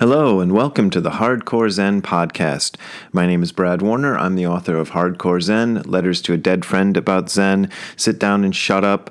Hello, 0.00 0.40
and 0.40 0.52
welcome 0.52 0.88
to 0.88 1.00
the 1.02 1.10
Hardcore 1.10 1.68
Zen 1.68 2.00
podcast. 2.00 2.76
My 3.12 3.26
name 3.26 3.42
is 3.42 3.52
Brad 3.52 3.82
Warner. 3.82 4.16
I'm 4.16 4.34
the 4.34 4.46
author 4.46 4.78
of 4.78 4.92
Hardcore 4.92 5.42
Zen, 5.42 5.82
Letters 5.82 6.22
to 6.22 6.32
a 6.32 6.38
Dead 6.38 6.64
Friend 6.64 6.96
About 6.96 7.28
Zen, 7.28 7.68
Sit 7.96 8.18
Down 8.18 8.42
and 8.42 8.56
Shut 8.56 8.82
Up, 8.82 9.10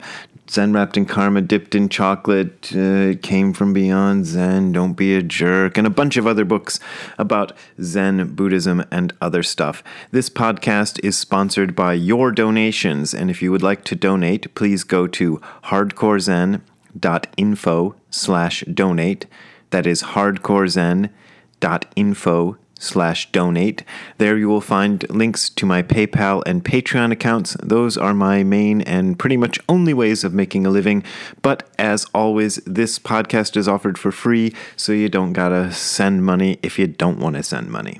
Zen 0.49 0.73
Wrapped 0.73 0.97
in 0.97 1.05
Karma, 1.05 1.41
Dipped 1.41 1.75
in 1.75 1.89
Chocolate, 1.89 2.75
uh, 2.75 3.13
Came 3.21 3.53
from 3.53 3.71
Beyond 3.71 4.25
Zen, 4.25 4.71
Don't 4.71 4.93
Be 4.93 5.13
a 5.13 5.21
Jerk, 5.21 5.77
and 5.77 5.85
a 5.85 5.91
bunch 5.91 6.17
of 6.17 6.25
other 6.25 6.43
books 6.43 6.79
about 7.19 7.53
Zen, 7.79 8.33
Buddhism, 8.33 8.83
and 8.89 9.13
other 9.21 9.43
stuff. 9.43 9.83
This 10.09 10.31
podcast 10.31 10.99
is 11.03 11.15
sponsored 11.15 11.75
by 11.75 11.93
your 11.93 12.31
donations, 12.31 13.13
and 13.13 13.29
if 13.29 13.43
you 13.43 13.51
would 13.51 13.61
like 13.61 13.83
to 13.83 13.93
donate, 13.93 14.55
please 14.55 14.83
go 14.83 15.05
to 15.05 15.39
hardcorezen.info 15.65 17.95
slash 18.09 18.61
donate. 18.61 19.27
That 19.71 19.87
is 19.87 20.03
hardcorezen.info 20.03 22.57
slash 22.79 23.31
donate. 23.31 23.83
There 24.17 24.37
you 24.37 24.47
will 24.47 24.61
find 24.61 25.07
links 25.09 25.49
to 25.49 25.65
my 25.65 25.83
PayPal 25.83 26.41
and 26.45 26.63
Patreon 26.63 27.11
accounts. 27.11 27.55
Those 27.61 27.97
are 27.97 28.13
my 28.13 28.43
main 28.43 28.81
and 28.81 29.19
pretty 29.19 29.37
much 29.37 29.59
only 29.67 29.93
ways 29.93 30.23
of 30.23 30.33
making 30.33 30.65
a 30.65 30.69
living. 30.69 31.03
But 31.41 31.69
as 31.77 32.05
always, 32.13 32.55
this 32.65 32.97
podcast 32.97 33.57
is 33.57 33.67
offered 33.67 33.97
for 33.97 34.11
free, 34.11 34.55
so 34.75 34.93
you 34.93 35.09
don't 35.09 35.33
gotta 35.33 35.71
send 35.73 36.25
money 36.25 36.57
if 36.63 36.79
you 36.79 36.87
don't 36.87 37.19
want 37.19 37.35
to 37.35 37.43
send 37.43 37.69
money. 37.69 37.99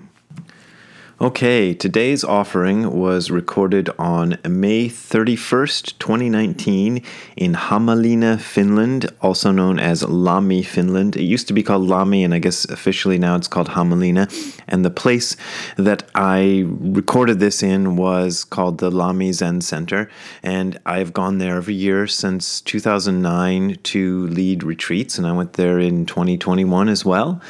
Okay, 1.22 1.74
today's 1.74 2.24
offering 2.24 2.98
was 2.98 3.30
recorded 3.30 3.90
on 4.00 4.38
May 4.48 4.88
31st, 4.88 6.00
2019, 6.00 7.04
in 7.36 7.54
Hämeenlinna, 7.56 8.40
Finland, 8.40 9.12
also 9.20 9.52
known 9.52 9.80
as 9.80 10.02
Lammi, 10.04 10.66
Finland. 10.66 11.18
It 11.18 11.24
used 11.24 11.50
to 11.50 11.54
be 11.54 11.62
called 11.62 11.90
Lammi, 11.90 12.24
and 12.24 12.34
I 12.34 12.40
guess 12.40 12.64
officially 12.64 13.20
now 13.20 13.36
it's 13.36 13.50
called 13.50 13.68
Hämeenlinna. 13.68 14.32
And 14.70 14.86
the 14.86 14.90
place 14.90 15.36
that 15.76 16.10
I 16.16 16.64
recorded 16.66 17.42
this 17.42 17.62
in 17.62 17.98
was 17.98 18.46
called 18.46 18.78
the 18.78 18.90
Lammi 18.90 19.34
Zen 19.34 19.60
Center. 19.60 20.10
And 20.42 20.80
I've 20.86 21.12
gone 21.12 21.40
there 21.40 21.58
every 21.58 21.74
year 21.74 22.08
since 22.08 22.62
2009 22.62 23.76
to 23.84 24.28
lead 24.28 24.64
retreats, 24.64 25.18
and 25.18 25.28
I 25.28 25.34
went 25.34 25.56
there 25.56 25.80
in 25.82 26.06
2021 26.06 26.88
as 26.88 27.04
well. 27.04 27.42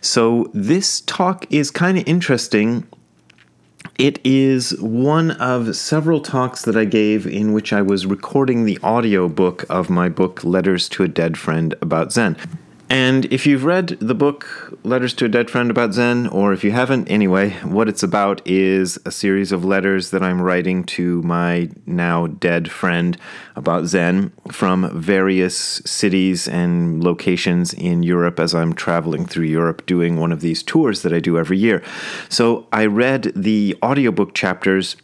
So 0.00 0.50
this 0.54 1.02
talk 1.02 1.44
is 1.52 1.70
kind 1.70 1.98
of 1.98 2.08
interesting 2.08 2.86
it 3.98 4.20
is 4.24 4.80
one 4.80 5.32
of 5.32 5.74
several 5.74 6.20
talks 6.20 6.62
that 6.62 6.76
I 6.76 6.84
gave 6.84 7.26
in 7.26 7.52
which 7.52 7.72
I 7.72 7.82
was 7.82 8.06
recording 8.06 8.64
the 8.64 8.78
audio 8.80 9.28
book 9.28 9.64
of 9.68 9.90
my 9.90 10.08
book, 10.08 10.44
Letters 10.44 10.88
to 10.90 11.02
a 11.02 11.08
Dead 11.08 11.36
Friend 11.36 11.74
About 11.82 12.12
Zen. 12.12 12.36
And 12.90 13.26
if 13.26 13.46
you've 13.46 13.64
read 13.64 13.88
the 14.00 14.14
book 14.14 14.78
Letters 14.82 15.12
to 15.14 15.26
a 15.26 15.28
Dead 15.28 15.50
Friend 15.50 15.70
About 15.70 15.92
Zen, 15.92 16.26
or 16.28 16.54
if 16.54 16.64
you 16.64 16.70
haven't, 16.70 17.08
anyway, 17.08 17.50
what 17.62 17.86
it's 17.86 18.02
about 18.02 18.40
is 18.46 18.98
a 19.04 19.10
series 19.10 19.52
of 19.52 19.62
letters 19.62 20.10
that 20.10 20.22
I'm 20.22 20.40
writing 20.40 20.84
to 20.84 21.20
my 21.22 21.68
now 21.84 22.28
dead 22.28 22.70
friend 22.70 23.18
about 23.56 23.86
Zen 23.86 24.32
from 24.50 24.98
various 24.98 25.56
cities 25.84 26.48
and 26.48 27.04
locations 27.04 27.74
in 27.74 28.02
Europe 28.02 28.40
as 28.40 28.54
I'm 28.54 28.72
traveling 28.72 29.26
through 29.26 29.46
Europe 29.46 29.84
doing 29.84 30.16
one 30.16 30.32
of 30.32 30.40
these 30.40 30.62
tours 30.62 31.02
that 31.02 31.12
I 31.12 31.20
do 31.20 31.38
every 31.38 31.58
year. 31.58 31.82
So 32.30 32.66
I 32.72 32.86
read 32.86 33.32
the 33.36 33.76
audiobook 33.82 34.34
chapters 34.34 34.96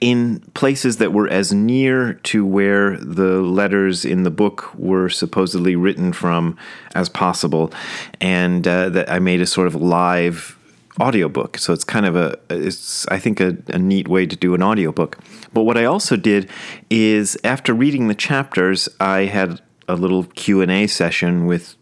in 0.00 0.40
places 0.54 0.98
that 0.98 1.12
were 1.12 1.28
as 1.28 1.52
near 1.52 2.14
to 2.14 2.44
where 2.44 2.96
the 2.98 3.40
letters 3.42 4.04
in 4.04 4.22
the 4.22 4.30
book 4.30 4.72
were 4.74 5.08
supposedly 5.08 5.76
written 5.76 6.12
from 6.12 6.56
as 6.94 7.08
possible, 7.08 7.72
and 8.20 8.66
uh, 8.66 8.88
that 8.90 9.10
I 9.10 9.18
made 9.18 9.40
a 9.40 9.46
sort 9.46 9.66
of 9.66 9.74
live 9.74 10.56
audiobook. 11.00 11.58
So 11.58 11.72
it's 11.72 11.84
kind 11.84 12.06
of 12.06 12.16
a 12.16 12.38
it's 12.48 13.06
I 13.08 13.18
think 13.18 13.40
a, 13.40 13.56
a 13.68 13.78
neat 13.78 14.08
way 14.08 14.26
to 14.26 14.36
do 14.36 14.54
an 14.54 14.62
audiobook. 14.62 15.18
But 15.52 15.62
what 15.62 15.76
I 15.76 15.84
also 15.84 16.16
did 16.16 16.48
is 16.88 17.38
after 17.44 17.74
reading 17.74 18.08
the 18.08 18.14
chapters, 18.14 18.88
I 18.98 19.24
had 19.24 19.60
a 19.88 19.94
little 19.94 20.24
Q&A 20.24 20.86
session 20.86 21.46
with 21.46 21.74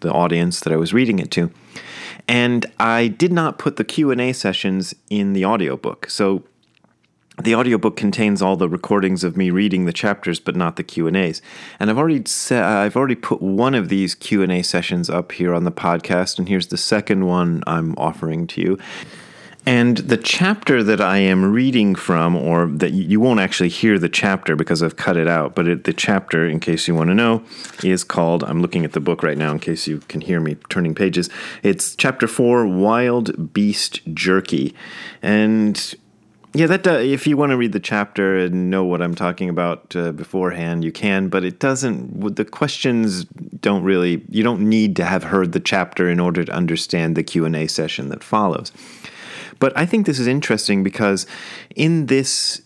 the 0.00 0.10
audience 0.10 0.60
that 0.60 0.72
I 0.72 0.76
was 0.76 0.92
reading 0.92 1.18
it 1.18 1.30
to. 1.32 1.50
And 2.28 2.66
I 2.78 3.08
did 3.08 3.32
not 3.32 3.58
put 3.58 3.76
the 3.76 3.84
Q&A 3.84 4.32
sessions 4.32 4.94
in 5.10 5.32
the 5.32 5.44
audiobook. 5.44 6.08
So 6.10 6.44
the 7.44 7.54
audiobook 7.54 7.96
contains 7.96 8.42
all 8.42 8.56
the 8.56 8.68
recordings 8.68 9.24
of 9.24 9.36
me 9.36 9.50
reading 9.50 9.84
the 9.84 9.92
chapters 9.92 10.40
but 10.40 10.56
not 10.56 10.76
the 10.76 10.82
q&a's 10.82 11.42
and 11.78 11.90
i've 11.90 11.98
already 11.98 12.22
sa- 12.26 12.82
i've 12.82 12.96
already 12.96 13.14
put 13.14 13.40
one 13.42 13.74
of 13.74 13.88
these 13.88 14.14
q&a 14.14 14.62
sessions 14.62 15.08
up 15.08 15.32
here 15.32 15.54
on 15.54 15.64
the 15.64 15.72
podcast 15.72 16.38
and 16.38 16.48
here's 16.48 16.68
the 16.68 16.76
second 16.76 17.26
one 17.26 17.62
i'm 17.66 17.94
offering 17.96 18.46
to 18.46 18.60
you 18.60 18.78
and 19.64 19.98
the 19.98 20.16
chapter 20.16 20.82
that 20.82 21.00
I 21.00 21.18
am 21.18 21.52
reading 21.52 21.94
from, 21.94 22.34
or 22.34 22.66
that 22.66 22.92
you 22.92 23.20
won't 23.20 23.38
actually 23.38 23.68
hear 23.68 23.96
the 23.96 24.08
chapter 24.08 24.56
because 24.56 24.82
I've 24.82 24.96
cut 24.96 25.16
it 25.16 25.28
out, 25.28 25.54
but 25.54 25.68
it, 25.68 25.84
the 25.84 25.92
chapter, 25.92 26.44
in 26.48 26.58
case 26.58 26.88
you 26.88 26.96
want 26.96 27.10
to 27.10 27.14
know, 27.14 27.44
is 27.84 28.02
called, 28.02 28.42
I'm 28.42 28.60
looking 28.60 28.84
at 28.84 28.92
the 28.92 29.00
book 29.00 29.22
right 29.22 29.38
now 29.38 29.52
in 29.52 29.60
case 29.60 29.86
you 29.86 29.98
can 30.08 30.20
hear 30.20 30.40
me 30.40 30.56
turning 30.68 30.96
pages. 30.96 31.30
It's 31.62 31.94
chapter 31.94 32.26
four 32.26 32.66
Wild 32.66 33.52
Beast 33.52 34.00
Jerky. 34.12 34.74
And 35.22 35.94
yeah, 36.54 36.66
that 36.66 36.86
uh, 36.86 36.92
if 36.92 37.26
you 37.26 37.36
want 37.36 37.50
to 37.50 37.56
read 37.56 37.72
the 37.72 37.80
chapter 37.80 38.36
and 38.36 38.68
know 38.70 38.84
what 38.84 39.00
I'm 39.00 39.14
talking 39.14 39.48
about 39.48 39.96
uh, 39.96 40.12
beforehand, 40.12 40.84
you 40.84 40.92
can. 40.92 41.28
But 41.28 41.44
it 41.44 41.58
doesn't. 41.58 42.36
The 42.36 42.44
questions 42.44 43.24
don't 43.24 43.82
really. 43.82 44.22
You 44.28 44.42
don't 44.42 44.60
need 44.60 44.96
to 44.96 45.04
have 45.04 45.24
heard 45.24 45.52
the 45.52 45.60
chapter 45.60 46.10
in 46.10 46.20
order 46.20 46.44
to 46.44 46.52
understand 46.52 47.16
the 47.16 47.22
Q 47.22 47.46
and 47.46 47.56
A 47.56 47.66
session 47.68 48.10
that 48.10 48.22
follows. 48.22 48.70
But 49.58 49.76
I 49.76 49.86
think 49.86 50.04
this 50.06 50.18
is 50.18 50.26
interesting 50.26 50.82
because 50.82 51.26
in 51.74 52.06
this 52.06 52.60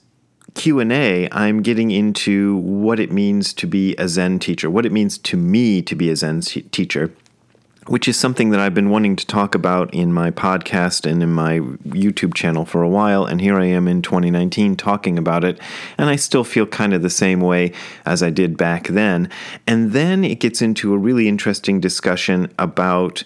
Q 0.55 0.81
and 0.81 0.91
A, 0.91 1.29
I'm 1.31 1.63
getting 1.63 1.93
into 1.93 2.57
what 2.57 2.99
it 2.99 3.13
means 3.13 3.53
to 3.55 3.69
be 3.69 3.95
a 3.97 4.09
Zen 4.09 4.41
teacher, 4.41 4.69
what 4.69 4.87
it 4.87 4.93
means 4.93 5.17
to 5.19 5.37
me 5.37 5.81
to 5.83 5.95
be 5.95 6.11
a 6.11 6.17
Zen 6.17 6.41
teacher 6.41 7.13
which 7.87 8.09
is 8.09 8.19
something 8.19 8.51
that 8.51 8.61
I've 8.61 8.75
been 8.75 8.91
wanting 8.91 9.17
to 9.17 9.27
talk 9.27 9.55
about 9.55 9.93
in 9.95 10.13
my 10.13 10.31
podcast 10.31 11.11
and 11.11 11.23
in 11.23 11.31
my 11.31 11.61
YouTube 11.61 12.35
channel 12.35 12.65
for 12.65 12.83
a 12.83 12.89
while. 12.89 13.25
And 13.25 13.41
here 13.41 13.59
I 13.59 13.67
am 13.67 13.87
in 13.89 14.03
2019 14.03 14.77
talking 14.77 15.19
about 15.19 15.45
it. 15.45 15.61
And 15.97 16.11
I 16.11 16.17
still 16.17 16.45
feel 16.45 16.67
kind 16.67 16.95
of 16.95 17.03
the 17.03 17.11
same 17.11 17.41
way 17.41 17.73
as 18.05 18.23
I 18.23 18.31
did 18.31 18.57
back 18.57 18.89
then. 18.89 19.31
And 19.67 19.93
then 19.93 20.25
it 20.25 20.41
gets 20.41 20.61
into 20.61 20.95
a 20.95 20.99
really 20.99 21.29
interesting 21.29 21.81
discussion 21.81 22.53
about 22.59 23.25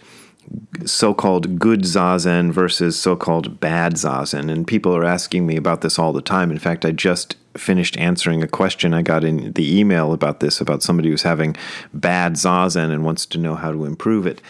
so 0.84 1.14
called 1.14 1.58
good 1.58 1.82
zazen 1.82 2.52
versus 2.52 2.98
so 2.98 3.16
called 3.16 3.60
bad 3.60 3.94
zazen. 3.94 4.50
And 4.50 4.66
people 4.66 4.96
are 4.96 5.04
asking 5.04 5.46
me 5.46 5.56
about 5.56 5.80
this 5.80 5.98
all 5.98 6.12
the 6.12 6.22
time. 6.22 6.50
In 6.50 6.58
fact, 6.58 6.84
I 6.84 6.92
just 6.92 7.36
finished 7.56 7.96
answering 7.98 8.42
a 8.42 8.48
question 8.48 8.94
I 8.94 9.02
got 9.02 9.24
in 9.24 9.52
the 9.52 9.78
email 9.78 10.12
about 10.12 10.40
this 10.40 10.60
about 10.60 10.82
somebody 10.82 11.10
who's 11.10 11.22
having 11.22 11.56
bad 11.92 12.34
zazen 12.34 12.90
and 12.90 13.04
wants 13.04 13.26
to 13.26 13.38
know 13.38 13.54
how 13.54 13.72
to 13.72 13.84
improve 13.84 14.26
it. 14.26 14.40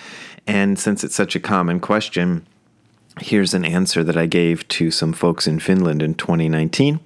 And 0.46 0.78
since 0.78 1.04
it's 1.04 1.14
such 1.14 1.34
a 1.36 1.40
common 1.40 1.80
question, 1.80 2.46
here's 3.20 3.54
an 3.54 3.64
answer 3.64 4.04
that 4.04 4.16
I 4.16 4.26
gave 4.26 4.66
to 4.68 4.90
some 4.90 5.12
folks 5.12 5.46
in 5.46 5.60
Finland 5.60 6.02
in 6.02 6.14
2019. 6.14 7.00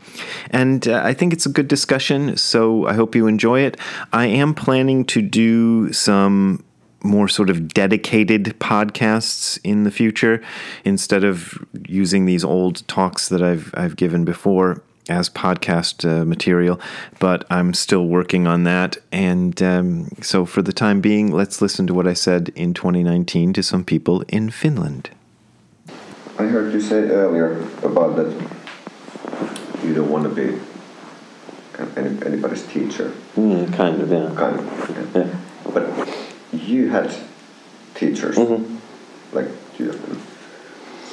And 0.50 0.87
uh, 0.87 1.00
I 1.05 1.15
think 1.15 1.32
it's 1.32 1.47
a 1.47 1.50
good 1.50 1.69
discussion, 1.69 2.37
so 2.37 2.87
I 2.87 2.94
hope 2.94 3.15
you 3.15 3.26
enjoy 3.26 3.61
it. 3.61 3.76
I 4.12 4.26
am 4.26 4.55
planning 4.55 5.05
to 5.06 5.22
do 5.22 5.93
some 5.93 6.65
more 7.04 7.28
sort 7.28 7.50
of 7.50 7.69
dedicated 7.69 8.44
podcasts 8.59 9.59
in 9.62 9.84
the 9.84 9.91
future 9.91 10.42
instead 10.84 11.22
of 11.22 11.65
using 11.87 12.25
these 12.25 12.44
old 12.44 12.87
talks 12.88 13.28
that 13.28 13.42
I've 13.42 13.72
I've 13.76 13.97
given 13.97 14.25
before 14.25 14.82
as 15.09 15.28
podcast 15.28 16.09
uh, 16.09 16.25
material, 16.25 16.81
but 17.19 17.44
I'm 17.50 17.75
still 17.75 18.06
working 18.06 18.47
on 18.47 18.64
that. 18.64 18.97
And 19.12 19.60
um, 19.62 20.09
so, 20.22 20.47
for 20.47 20.62
the 20.62 20.72
time 20.72 21.00
being, 21.00 21.31
let's 21.31 21.60
listen 21.60 21.87
to 21.88 21.94
what 21.94 22.06
I 22.06 22.14
said 22.14 22.50
in 22.54 22.72
2019 22.75 23.53
to 23.53 23.62
some 23.62 23.84
people 23.84 24.22
in 24.28 24.50
Finland. 24.50 25.10
I 26.38 26.44
heard 26.44 26.73
you 26.73 26.81
say 26.81 27.02
earlier 27.11 27.61
about 27.82 28.17
that 28.17 28.31
you 29.84 29.94
don't 29.94 30.11
want 30.11 30.25
to 30.25 30.31
be 30.31 30.58
anybody's 31.96 32.67
teacher. 32.67 33.12
Mm, 33.37 33.73
kind 33.75 34.00
of, 34.00 34.11
yeah. 34.11 34.32
Kind 34.34 34.58
of, 34.58 35.14
yeah. 35.14 35.25
yeah. 35.25 35.37
But 35.73 36.33
you 36.60 36.88
had 36.88 37.14
teachers, 37.94 38.36
mm-hmm. 38.36 38.76
like 39.36 39.48
you. 39.78 39.92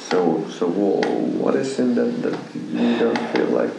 So, 0.08 0.48
so 0.50 0.68
what 0.68 1.56
is 1.56 1.78
in 1.78 1.94
that 1.94 2.22
that 2.22 2.38
you 2.54 2.98
don't 2.98 3.18
feel 3.32 3.46
like 3.46 3.70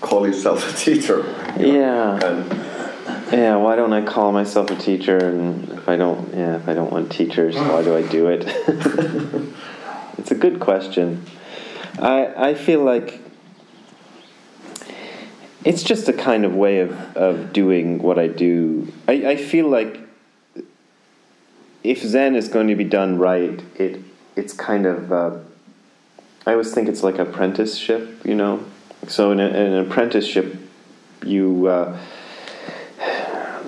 call 0.00 0.26
yourself 0.26 0.70
a 0.70 0.76
teacher? 0.76 1.24
Yeah. 1.58 2.18
And 2.22 3.32
yeah. 3.32 3.56
Why 3.56 3.76
don't 3.76 3.92
I 3.92 4.04
call 4.04 4.32
myself 4.32 4.70
a 4.70 4.76
teacher? 4.76 5.16
And 5.18 5.68
if 5.70 5.88
I 5.88 5.96
don't, 5.96 6.34
yeah, 6.34 6.56
if 6.56 6.68
I 6.68 6.74
don't 6.74 6.92
want 6.92 7.10
teachers, 7.10 7.56
why 7.56 7.82
do 7.82 7.96
I 7.96 8.02
do 8.02 8.28
it? 8.28 8.44
it's 10.18 10.30
a 10.30 10.34
good 10.34 10.60
question. 10.60 11.24
I 11.98 12.50
I 12.50 12.54
feel 12.54 12.84
like 12.84 13.20
it's 15.64 15.82
just 15.82 16.08
a 16.08 16.12
kind 16.12 16.44
of 16.44 16.54
way 16.54 16.80
of, 16.80 16.92
of 17.16 17.52
doing 17.52 18.00
what 18.00 18.18
I 18.18 18.28
do. 18.28 18.92
I, 19.06 19.12
I 19.26 19.36
feel 19.36 19.68
like 19.68 20.07
if 21.88 22.02
Zen 22.02 22.36
is 22.36 22.48
going 22.48 22.68
to 22.68 22.74
be 22.74 22.84
done 22.84 23.16
right, 23.16 23.62
it 23.76 24.02
it's 24.36 24.52
kind 24.52 24.84
of 24.84 25.10
uh, 25.10 25.38
I 26.46 26.52
always 26.52 26.72
think 26.72 26.86
it's 26.86 27.02
like 27.02 27.18
apprenticeship, 27.18 28.26
you 28.26 28.34
know. 28.34 28.64
So 29.06 29.32
in, 29.32 29.40
a, 29.40 29.46
in 29.46 29.54
an 29.54 29.86
apprenticeship, 29.86 30.54
you 31.24 31.66
uh, 31.66 31.98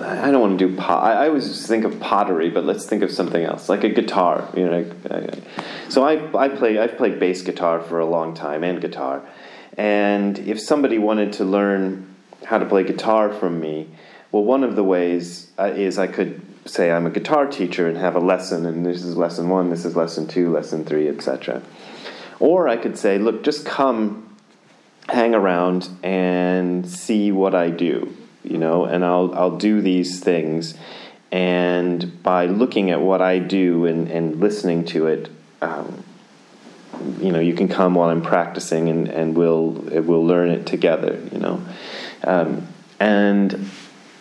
I 0.03 0.29
don't 0.29 0.39
want 0.39 0.59
to 0.59 0.67
do 0.67 0.75
pot. 0.75 1.03
I, 1.03 1.25
I, 1.25 1.27
always 1.29 1.65
think 1.65 1.83
of 1.83 1.99
pottery, 1.99 2.51
but 2.51 2.63
let's 2.63 2.85
think 2.85 3.01
of 3.01 3.09
something 3.09 3.43
else, 3.43 3.69
like 3.69 3.83
a 3.83 3.89
guitar. 3.89 4.47
You 4.55 4.65
know, 4.69 4.95
I, 5.09 5.89
so 5.89 6.03
I 6.03 6.13
I 6.37 6.47
play 6.49 6.77
I've 6.77 6.97
played 6.97 7.19
bass 7.19 7.41
guitar 7.41 7.81
for 7.81 7.99
a 7.99 8.05
long 8.05 8.35
time 8.35 8.63
and 8.63 8.79
guitar, 8.79 9.23
and 9.79 10.37
if 10.37 10.59
somebody 10.59 10.99
wanted 10.99 11.33
to 11.33 11.43
learn 11.43 12.07
how 12.45 12.59
to 12.59 12.67
play 12.67 12.83
guitar 12.83 13.33
from 13.33 13.59
me, 13.59 13.87
well, 14.31 14.43
one 14.43 14.63
of 14.63 14.75
the 14.75 14.83
ways 14.83 15.49
uh, 15.57 15.73
is 15.75 15.97
I 15.97 16.05
could 16.05 16.39
say 16.65 16.91
I'm 16.91 17.05
a 17.05 17.09
guitar 17.09 17.47
teacher 17.47 17.87
and 17.87 17.97
have 17.97 18.15
a 18.15 18.19
lesson, 18.19 18.65
and 18.65 18.85
this 18.85 19.03
is 19.03 19.17
lesson 19.17 19.49
one, 19.49 19.69
this 19.69 19.85
is 19.85 19.95
lesson 19.95 20.27
two, 20.27 20.51
lesson 20.51 20.85
three, 20.85 21.07
etc. 21.07 21.61
Or 22.39 22.67
I 22.67 22.77
could 22.77 22.97
say, 22.97 23.17
look, 23.17 23.43
just 23.43 23.65
come, 23.65 24.35
hang 25.09 25.33
around, 25.33 25.89
and 26.03 26.87
see 26.87 27.31
what 27.31 27.55
I 27.55 27.69
do, 27.69 28.15
you 28.43 28.57
know, 28.57 28.85
and 28.85 29.03
I'll 29.03 29.33
I'll 29.33 29.57
do 29.57 29.81
these 29.81 30.19
things, 30.19 30.75
and 31.31 32.21
by 32.23 32.45
looking 32.45 32.91
at 32.91 33.01
what 33.01 33.21
I 33.21 33.39
do 33.39 33.85
and, 33.85 34.07
and 34.07 34.39
listening 34.39 34.85
to 34.85 35.07
it. 35.07 35.29
Um, 35.61 36.03
you 37.19 37.31
know, 37.31 37.39
you 37.39 37.53
can 37.53 37.67
come 37.67 37.95
while 37.95 38.09
I'm 38.09 38.21
practicing, 38.21 38.89
and, 38.89 39.07
and 39.07 39.35
we'll 39.35 39.69
we'll 39.69 40.25
learn 40.25 40.49
it 40.49 40.65
together. 40.67 41.19
You 41.31 41.39
know, 41.39 41.65
um, 42.23 42.67
and 42.99 43.69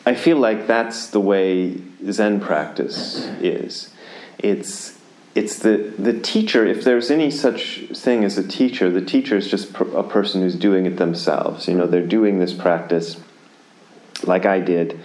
I 0.07 0.15
feel 0.15 0.39
like 0.39 0.67
that's 0.67 1.09
the 1.09 1.21
way 1.21 1.81
Zen 2.11 2.41
practice 2.41 3.27
is. 3.41 3.93
It's 4.39 4.99
it's 5.35 5.59
the 5.61 5.93
the 5.99 6.19
teacher. 6.19 6.67
If 6.67 6.85
there's 6.85 7.11
any 7.11 7.31
such 7.31 7.85
thing 7.95 8.25
as 8.25 8.39
a 8.39 8.47
teacher, 8.47 8.91
the 8.91 9.05
teacher 9.05 9.37
is 9.37 9.49
just 9.49 9.75
a 9.75 10.03
person 10.03 10.43
who's 10.43 10.57
doing 10.57 10.87
it 10.87 10.97
themselves. 10.97 11.69
You 11.69 11.75
know, 11.75 11.87
they're 11.87 12.07
doing 12.07 12.39
this 12.39 12.53
practice 12.53 13.21
like 14.25 14.47
I 14.47 14.61
did, 14.61 14.99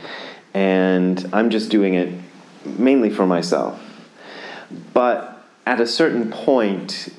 and 0.54 1.30
I'm 1.32 1.50
just 1.50 1.70
doing 1.70 1.94
it 1.94 2.14
mainly 2.66 3.10
for 3.10 3.26
myself. 3.28 3.82
But 4.94 5.44
at 5.66 5.80
a 5.80 5.88
certain 5.88 6.32
point, 6.32 7.14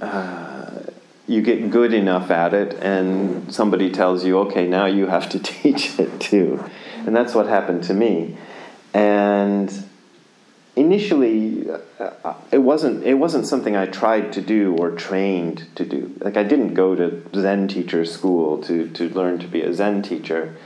uh, 0.00 0.80
you 1.26 1.42
get 1.42 1.70
good 1.70 1.94
enough 1.94 2.30
at 2.30 2.52
it, 2.52 2.74
and 2.82 3.52
somebody 3.54 3.90
tells 3.90 4.24
you, 4.24 4.38
"Okay, 4.40 4.66
now 4.66 4.86
you 4.86 5.06
have 5.06 5.28
to 5.30 5.38
teach 5.54 5.98
it 5.98 6.20
too," 6.20 6.62
and 7.06 7.14
that's 7.14 7.34
what 7.34 7.46
happened 7.46 7.84
to 7.84 7.94
me. 7.94 8.36
And 8.94 9.72
initially, 10.76 11.68
uh, 11.70 12.34
it 12.50 12.58
wasn't 12.58 13.04
it 13.04 13.14
wasn't 13.14 13.46
something 13.46 13.76
I 13.76 13.86
tried 13.86 14.32
to 14.34 14.40
do 14.40 14.76
or 14.76 14.90
trained 14.90 15.66
to 15.76 15.84
do. 15.84 16.14
Like 16.20 16.36
I 16.36 16.42
didn't 16.42 16.74
go 16.74 16.94
to 16.94 17.22
Zen 17.34 17.68
teacher 17.68 18.04
school 18.04 18.62
to 18.64 18.88
to 18.90 19.08
learn 19.10 19.38
to 19.40 19.46
be 19.46 19.62
a 19.62 19.72
Zen 19.72 20.02
teacher. 20.02 20.56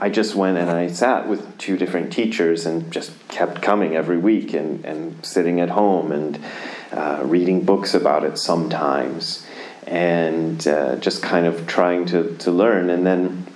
I 0.00 0.08
just 0.08 0.34
went 0.34 0.58
and 0.58 0.68
I 0.68 0.88
sat 0.88 1.28
with 1.28 1.58
two 1.58 1.76
different 1.76 2.12
teachers 2.12 2.66
and 2.66 2.90
just 2.90 3.12
kept 3.28 3.62
coming 3.62 3.94
every 3.94 4.18
week 4.18 4.52
and, 4.52 4.84
and 4.84 5.24
sitting 5.24 5.60
at 5.60 5.70
home 5.70 6.10
and 6.10 6.40
uh, 6.90 7.22
reading 7.24 7.64
books 7.64 7.94
about 7.94 8.24
it 8.24 8.36
sometimes 8.36 9.46
and 9.86 10.66
uh, 10.66 10.96
just 10.96 11.22
kind 11.22 11.46
of 11.46 11.66
trying 11.66 12.06
to, 12.06 12.36
to 12.38 12.50
learn. 12.50 12.90
And 12.90 13.06
then 13.06 13.46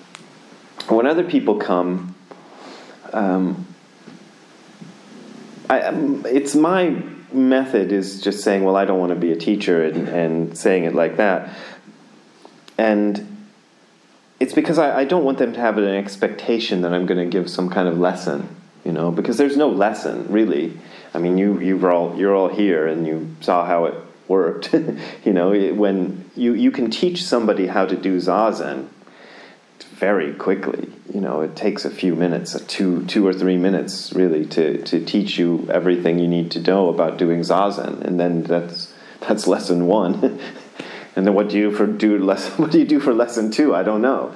when 0.88 1.06
other 1.06 1.24
people 1.24 1.56
come, 1.56 2.15
um, 3.14 3.66
I, 5.68 5.82
um, 5.82 6.24
it's 6.26 6.54
my 6.54 7.02
method 7.32 7.92
is 7.92 8.20
just 8.20 8.42
saying, 8.42 8.64
well, 8.64 8.76
I 8.76 8.84
don't 8.84 8.98
want 8.98 9.10
to 9.10 9.16
be 9.16 9.32
a 9.32 9.36
teacher 9.36 9.84
and, 9.84 10.08
and 10.08 10.58
saying 10.58 10.84
it 10.84 10.94
like 10.94 11.16
that. 11.16 11.50
And 12.78 13.46
it's 14.38 14.52
because 14.52 14.78
I, 14.78 15.00
I 15.00 15.04
don't 15.04 15.24
want 15.24 15.38
them 15.38 15.52
to 15.54 15.60
have 15.60 15.78
an 15.78 15.84
expectation 15.84 16.82
that 16.82 16.92
I'm 16.92 17.06
going 17.06 17.18
to 17.18 17.30
give 17.30 17.50
some 17.50 17.70
kind 17.70 17.88
of 17.88 17.98
lesson, 17.98 18.48
you 18.84 18.92
know, 18.92 19.10
because 19.10 19.38
there's 19.38 19.56
no 19.56 19.68
lesson 19.68 20.30
really. 20.30 20.78
I 21.14 21.18
mean, 21.18 21.38
you 21.38 21.58
you're 21.60 21.90
all 21.90 22.16
you're 22.16 22.34
all 22.34 22.48
here 22.48 22.86
and 22.86 23.06
you 23.06 23.34
saw 23.40 23.64
how 23.64 23.86
it 23.86 23.94
worked. 24.28 24.72
you 25.24 25.32
know, 25.32 25.50
when 25.72 26.30
you 26.36 26.52
you 26.52 26.70
can 26.70 26.90
teach 26.90 27.24
somebody 27.24 27.66
how 27.66 27.86
to 27.86 27.96
do 27.96 28.18
zazen 28.18 28.88
very 29.96 30.34
quickly. 30.34 30.92
You 31.12 31.20
know, 31.22 31.40
it 31.40 31.56
takes 31.56 31.84
a 31.86 31.90
few 31.90 32.14
minutes, 32.14 32.60
two 32.66 33.04
two 33.06 33.26
or 33.26 33.32
three 33.32 33.56
minutes, 33.56 34.12
really, 34.12 34.44
to, 34.46 34.82
to 34.82 35.04
teach 35.04 35.38
you 35.38 35.66
everything 35.72 36.18
you 36.18 36.28
need 36.28 36.50
to 36.52 36.60
know 36.60 36.88
about 36.90 37.16
doing 37.16 37.40
zazen, 37.40 38.02
and 38.02 38.20
then 38.20 38.42
that's 38.42 38.92
that's 39.20 39.46
lesson 39.46 39.86
one. 39.86 40.22
and 41.16 41.26
then 41.26 41.32
what 41.32 41.48
do 41.48 41.56
you 41.56 41.70
for 41.72 41.86
do 41.86 42.18
lesson? 42.18 42.52
What 42.62 42.70
do 42.70 42.78
you 42.78 42.84
do 42.84 43.00
for 43.00 43.14
lesson 43.14 43.50
two? 43.50 43.74
I 43.74 43.82
don't 43.82 44.02
know. 44.02 44.34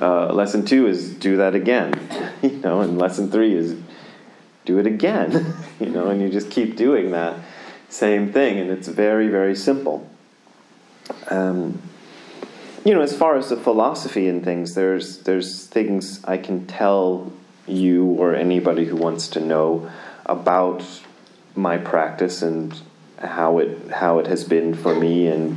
Uh, 0.00 0.32
lesson 0.32 0.64
two 0.64 0.86
is 0.86 1.14
do 1.14 1.38
that 1.38 1.54
again, 1.54 1.92
you 2.42 2.58
know, 2.58 2.80
and 2.82 2.98
lesson 2.98 3.30
three 3.30 3.54
is 3.54 3.76
do 4.66 4.78
it 4.78 4.86
again, 4.86 5.54
you 5.80 5.88
know, 5.88 6.08
and 6.08 6.20
you 6.20 6.28
just 6.28 6.50
keep 6.50 6.76
doing 6.76 7.12
that 7.12 7.36
same 7.88 8.30
thing, 8.30 8.58
and 8.58 8.70
it's 8.70 8.88
very 8.88 9.28
very 9.28 9.56
simple. 9.56 10.06
Um, 11.30 11.80
you 12.88 12.94
know, 12.94 13.02
as 13.02 13.14
far 13.14 13.36
as 13.36 13.50
the 13.50 13.56
philosophy 13.56 14.28
and 14.28 14.42
things, 14.42 14.74
there's 14.74 15.18
there's 15.18 15.66
things 15.66 16.24
I 16.24 16.38
can 16.38 16.66
tell 16.66 17.30
you 17.66 18.06
or 18.06 18.34
anybody 18.34 18.86
who 18.86 18.96
wants 18.96 19.28
to 19.28 19.40
know 19.40 19.90
about 20.24 20.82
my 21.54 21.76
practice 21.76 22.40
and 22.40 22.80
how 23.18 23.58
it 23.58 23.90
how 23.90 24.20
it 24.20 24.26
has 24.28 24.44
been 24.44 24.72
for 24.72 24.94
me 24.94 25.26
and 25.26 25.54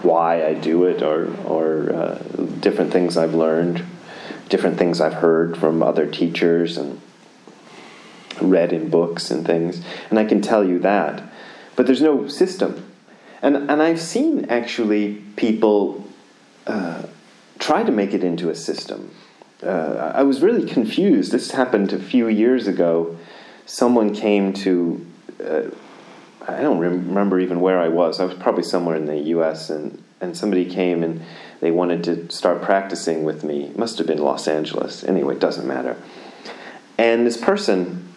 why 0.00 0.46
I 0.46 0.54
do 0.54 0.84
it 0.84 1.02
or 1.02 1.36
or 1.44 1.92
uh, 1.92 2.14
different 2.60 2.92
things 2.92 3.18
I've 3.18 3.34
learned, 3.34 3.84
different 4.48 4.78
things 4.78 5.02
I've 5.02 5.20
heard 5.20 5.58
from 5.58 5.82
other 5.82 6.06
teachers 6.10 6.78
and 6.78 6.98
read 8.40 8.72
in 8.72 8.88
books 8.88 9.30
and 9.30 9.44
things, 9.44 9.82
and 10.08 10.18
I 10.18 10.24
can 10.24 10.40
tell 10.40 10.64
you 10.64 10.78
that. 10.78 11.22
But 11.76 11.84
there's 11.84 12.00
no 12.00 12.26
system. 12.26 12.90
And 13.42 13.70
and 13.70 13.82
I've 13.82 14.00
seen 14.00 14.46
actually 14.46 15.16
people 15.36 16.08
uh, 16.66 17.02
try 17.58 17.82
to 17.82 17.92
make 17.92 18.12
it 18.12 18.24
into 18.24 18.50
a 18.50 18.54
system. 18.54 19.10
Uh, 19.62 20.12
I 20.14 20.22
was 20.22 20.42
really 20.42 20.66
confused. 20.68 21.32
This 21.32 21.52
happened 21.52 21.92
a 21.92 21.98
few 21.98 22.28
years 22.28 22.66
ago. 22.66 23.16
Someone 23.66 24.14
came 24.14 24.52
to, 24.54 25.06
uh, 25.42 25.62
I 26.48 26.60
don't 26.60 26.78
rem- 26.78 27.08
remember 27.08 27.38
even 27.38 27.60
where 27.60 27.78
I 27.78 27.88
was. 27.88 28.18
I 28.18 28.24
was 28.24 28.34
probably 28.34 28.64
somewhere 28.64 28.96
in 28.96 29.06
the 29.06 29.18
US, 29.36 29.70
and, 29.70 30.02
and 30.20 30.36
somebody 30.36 30.64
came 30.64 31.04
and 31.04 31.22
they 31.60 31.70
wanted 31.70 32.02
to 32.04 32.28
start 32.30 32.60
practicing 32.60 33.22
with 33.22 33.44
me. 33.44 33.66
It 33.66 33.78
must 33.78 33.98
have 33.98 34.06
been 34.08 34.18
Los 34.18 34.48
Angeles. 34.48 35.04
Anyway, 35.04 35.34
it 35.34 35.40
doesn't 35.40 35.66
matter. 35.66 35.96
And 36.98 37.24
this 37.24 37.36
person, 37.36 38.12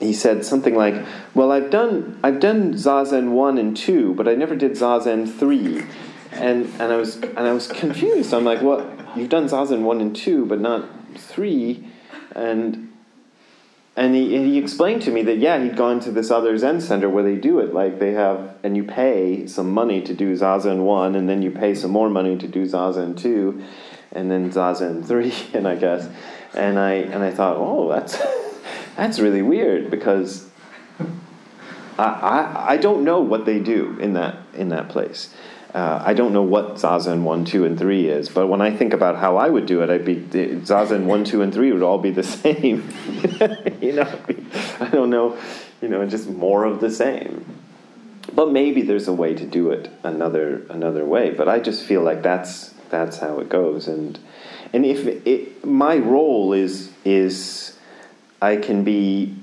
he 0.00 0.12
said 0.12 0.44
something 0.44 0.74
like, 0.74 0.94
"Well, 1.34 1.52
I've 1.52 1.70
done 1.70 2.18
I've 2.22 2.40
done 2.40 2.74
zazen 2.74 3.30
one 3.30 3.58
and 3.58 3.76
two, 3.76 4.14
but 4.14 4.26
I 4.26 4.34
never 4.34 4.56
did 4.56 4.72
zazen 4.72 5.32
three 5.32 5.84
and 6.32 6.66
and 6.78 6.92
I 6.92 6.96
was 6.96 7.16
and 7.16 7.38
I 7.38 7.52
was 7.52 7.66
confused. 7.66 8.32
I'm 8.32 8.44
like, 8.44 8.62
what? 8.62 8.86
You've 9.16 9.28
done 9.28 9.48
zazen 9.48 9.82
one 9.82 10.00
and 10.00 10.14
two, 10.14 10.46
but 10.46 10.60
not 10.60 10.88
three, 11.16 11.86
and 12.34 12.92
and 13.96 14.14
he 14.14 14.36
and 14.36 14.46
he 14.46 14.58
explained 14.58 15.02
to 15.02 15.10
me 15.10 15.22
that 15.22 15.38
yeah, 15.38 15.62
he'd 15.62 15.76
gone 15.76 16.00
to 16.00 16.10
this 16.10 16.30
other 16.30 16.56
Zen 16.56 16.80
center 16.80 17.08
where 17.08 17.24
they 17.24 17.36
do 17.36 17.58
it 17.58 17.74
like 17.74 17.98
they 17.98 18.12
have, 18.12 18.54
and 18.62 18.76
you 18.76 18.84
pay 18.84 19.46
some 19.46 19.70
money 19.70 20.00
to 20.02 20.14
do 20.14 20.34
zazen 20.34 20.84
one, 20.84 21.14
and 21.14 21.28
then 21.28 21.42
you 21.42 21.50
pay 21.50 21.74
some 21.74 21.90
more 21.90 22.08
money 22.08 22.36
to 22.36 22.46
do 22.46 22.64
zazen 22.64 23.16
two, 23.16 23.62
and 24.12 24.30
then 24.30 24.50
zazen 24.50 25.04
three, 25.04 25.34
and 25.54 25.66
I 25.66 25.74
guess, 25.74 26.08
and 26.54 26.78
I 26.78 26.92
and 26.92 27.22
I 27.22 27.30
thought, 27.30 27.56
oh, 27.58 27.88
that's 27.88 28.16
that's 28.96 29.18
really 29.18 29.42
weird 29.42 29.90
because. 29.90 30.46
I, 31.98 32.04
I, 32.04 32.72
I 32.72 32.76
don't 32.78 33.04
know 33.04 33.20
what 33.20 33.44
they 33.44 33.58
do 33.58 33.98
in 34.00 34.14
that 34.14 34.38
in 34.54 34.70
that 34.70 34.88
place. 34.88 35.34
Uh, 35.74 36.02
I 36.04 36.14
don't 36.14 36.32
know 36.32 36.42
what 36.42 36.74
Zazen 36.74 37.22
1, 37.22 37.44
2, 37.44 37.64
and 37.64 37.78
3 37.78 38.08
is, 38.08 38.28
but 38.28 38.48
when 38.48 38.60
I 38.60 38.76
think 38.76 38.92
about 38.92 39.16
how 39.16 39.36
I 39.36 39.48
would 39.48 39.66
do 39.66 39.82
it, 39.82 39.90
I'd 39.90 40.04
be 40.04 40.16
Zazen 40.16 41.04
1, 41.04 41.24
2, 41.24 41.42
and 41.42 41.54
3 41.54 41.72
would 41.72 41.82
all 41.82 41.98
be 41.98 42.10
the 42.10 42.22
same. 42.24 42.92
you 43.80 43.92
know, 43.92 44.18
I 44.80 44.88
don't 44.88 45.10
know, 45.10 45.38
you 45.80 45.88
know, 45.88 46.04
just 46.06 46.28
more 46.28 46.64
of 46.64 46.80
the 46.80 46.90
same. 46.90 47.44
But 48.34 48.52
maybe 48.52 48.82
there's 48.82 49.08
a 49.08 49.12
way 49.12 49.34
to 49.34 49.46
do 49.46 49.70
it 49.70 49.90
another 50.02 50.62
another 50.70 51.04
way. 51.04 51.30
But 51.30 51.48
I 51.48 51.58
just 51.58 51.84
feel 51.84 52.02
like 52.02 52.22
that's 52.22 52.74
that's 52.88 53.18
how 53.18 53.40
it 53.40 53.48
goes. 53.48 53.88
And 53.88 54.18
and 54.72 54.84
if 54.84 55.06
it, 55.06 55.64
my 55.64 55.96
role 55.96 56.52
is 56.52 56.92
is 57.04 57.76
I 58.40 58.56
can 58.56 58.84
be 58.84 59.36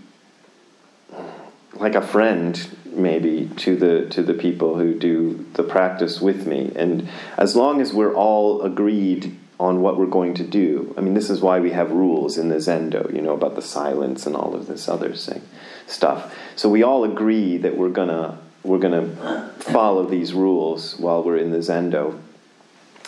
like 1.80 1.96
a 1.96 2.02
friend 2.02 2.78
maybe 2.86 3.50
to 3.58 3.76
the 3.76 4.08
to 4.10 4.24
the 4.24 4.34
people 4.34 4.78
who 4.78 4.94
do 4.94 5.46
the 5.54 5.64
practice 5.64 6.20
with 6.20 6.48
me 6.48 6.72
and 6.76 7.08
as 7.38 7.56
long 7.56 7.80
as 7.82 7.94
we're 7.94 8.14
all 8.14 8.62
agreed 8.64 9.38
on 9.60 9.82
what 9.82 9.98
we're 9.98 10.06
going 10.06 10.34
to 10.34 10.44
do 10.44 10.94
i 10.98 11.02
mean 11.02 11.14
this 11.14 11.30
is 11.30 11.42
why 11.42 11.60
we 11.60 11.72
have 11.72 11.92
rules 11.92 12.38
in 12.38 12.50
the 12.50 12.56
zendo 12.56 13.14
you 13.14 13.22
know 13.22 13.34
about 13.34 13.56
the 13.56 13.62
silence 13.62 14.26
and 14.26 14.36
all 14.36 14.56
of 14.56 14.68
this 14.68 14.88
other 14.88 15.14
thing 15.14 15.42
stuff. 15.88 16.36
So 16.56 16.70
we 16.70 16.84
all 16.84 17.04
agree 17.04 17.58
that 17.58 17.76
we're 17.78 17.90
gonna 17.90 18.38
we're 18.64 18.80
gonna 18.80 19.52
follow 19.60 20.06
these 20.06 20.34
rules 20.34 20.98
while 21.00 21.24
we're 21.24 21.38
in 21.38 21.52
the 21.52 21.60
zendo. 21.60 22.20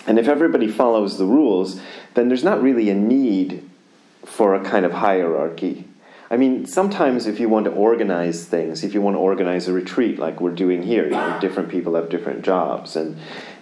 And 0.07 0.17
if 0.17 0.27
everybody 0.27 0.67
follows 0.67 1.17
the 1.17 1.25
rules, 1.25 1.79
then 2.13 2.29
there's 2.29 2.43
not 2.43 2.61
really 2.61 2.89
a 2.89 2.95
need 2.95 3.69
for 4.25 4.55
a 4.55 4.63
kind 4.63 4.85
of 4.85 4.93
hierarchy. 4.93 5.85
I 6.31 6.37
mean, 6.37 6.65
sometimes 6.67 7.25
if 7.25 7.39
you 7.39 7.49
want 7.49 7.65
to 7.65 7.71
organize 7.71 8.45
things, 8.45 8.83
if 8.83 8.93
you 8.93 9.01
want 9.01 9.15
to 9.15 9.19
organize 9.19 9.67
a 9.67 9.73
retreat 9.73 10.19
like 10.19 10.39
we're 10.39 10.51
doing 10.51 10.83
here, 10.83 11.05
you 11.05 11.11
know, 11.11 11.39
different 11.41 11.69
people 11.69 11.95
have 11.95 12.09
different 12.09 12.43
jobs, 12.43 12.95
and 12.95 13.17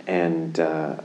and 0.06 0.60
uh, 0.60 0.98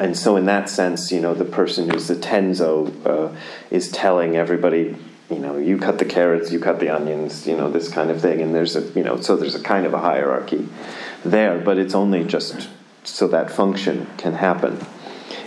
and 0.00 0.16
so 0.16 0.36
in 0.36 0.46
that 0.46 0.68
sense, 0.68 1.12
you 1.12 1.20
know, 1.20 1.34
the 1.34 1.44
person 1.44 1.88
who's 1.88 2.08
the 2.08 2.16
tenzo 2.16 2.92
uh, 3.06 3.36
is 3.70 3.92
telling 3.92 4.36
everybody, 4.36 4.96
you 5.30 5.38
know, 5.38 5.56
you 5.56 5.78
cut 5.78 5.98
the 5.98 6.04
carrots, 6.04 6.50
you 6.50 6.58
cut 6.58 6.80
the 6.80 6.88
onions, 6.88 7.46
you 7.46 7.56
know, 7.56 7.70
this 7.70 7.88
kind 7.88 8.10
of 8.10 8.20
thing, 8.20 8.40
and 8.40 8.52
there's 8.52 8.74
a, 8.74 8.80
you 8.98 9.04
know, 9.04 9.20
so 9.20 9.36
there's 9.36 9.54
a 9.54 9.62
kind 9.62 9.86
of 9.86 9.94
a 9.94 10.00
hierarchy 10.00 10.68
there, 11.24 11.60
but 11.60 11.78
it's 11.78 11.94
only 11.94 12.24
just 12.24 12.68
so 13.04 13.28
that 13.28 13.52
function 13.52 14.08
can 14.16 14.34
happen. 14.34 14.84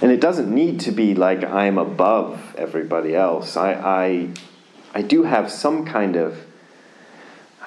And 0.01 0.11
it 0.11 0.21
doesn't 0.21 0.53
need 0.53 0.79
to 0.81 0.91
be 0.91 1.13
like 1.13 1.43
I'm 1.43 1.77
above 1.77 2.55
everybody 2.55 3.15
else. 3.15 3.57
I, 3.57 3.73
I 3.73 4.29
I 4.97 5.03
do 5.03 5.21
have 5.21 5.51
some 5.51 5.85
kind 5.85 6.15
of, 6.15 6.43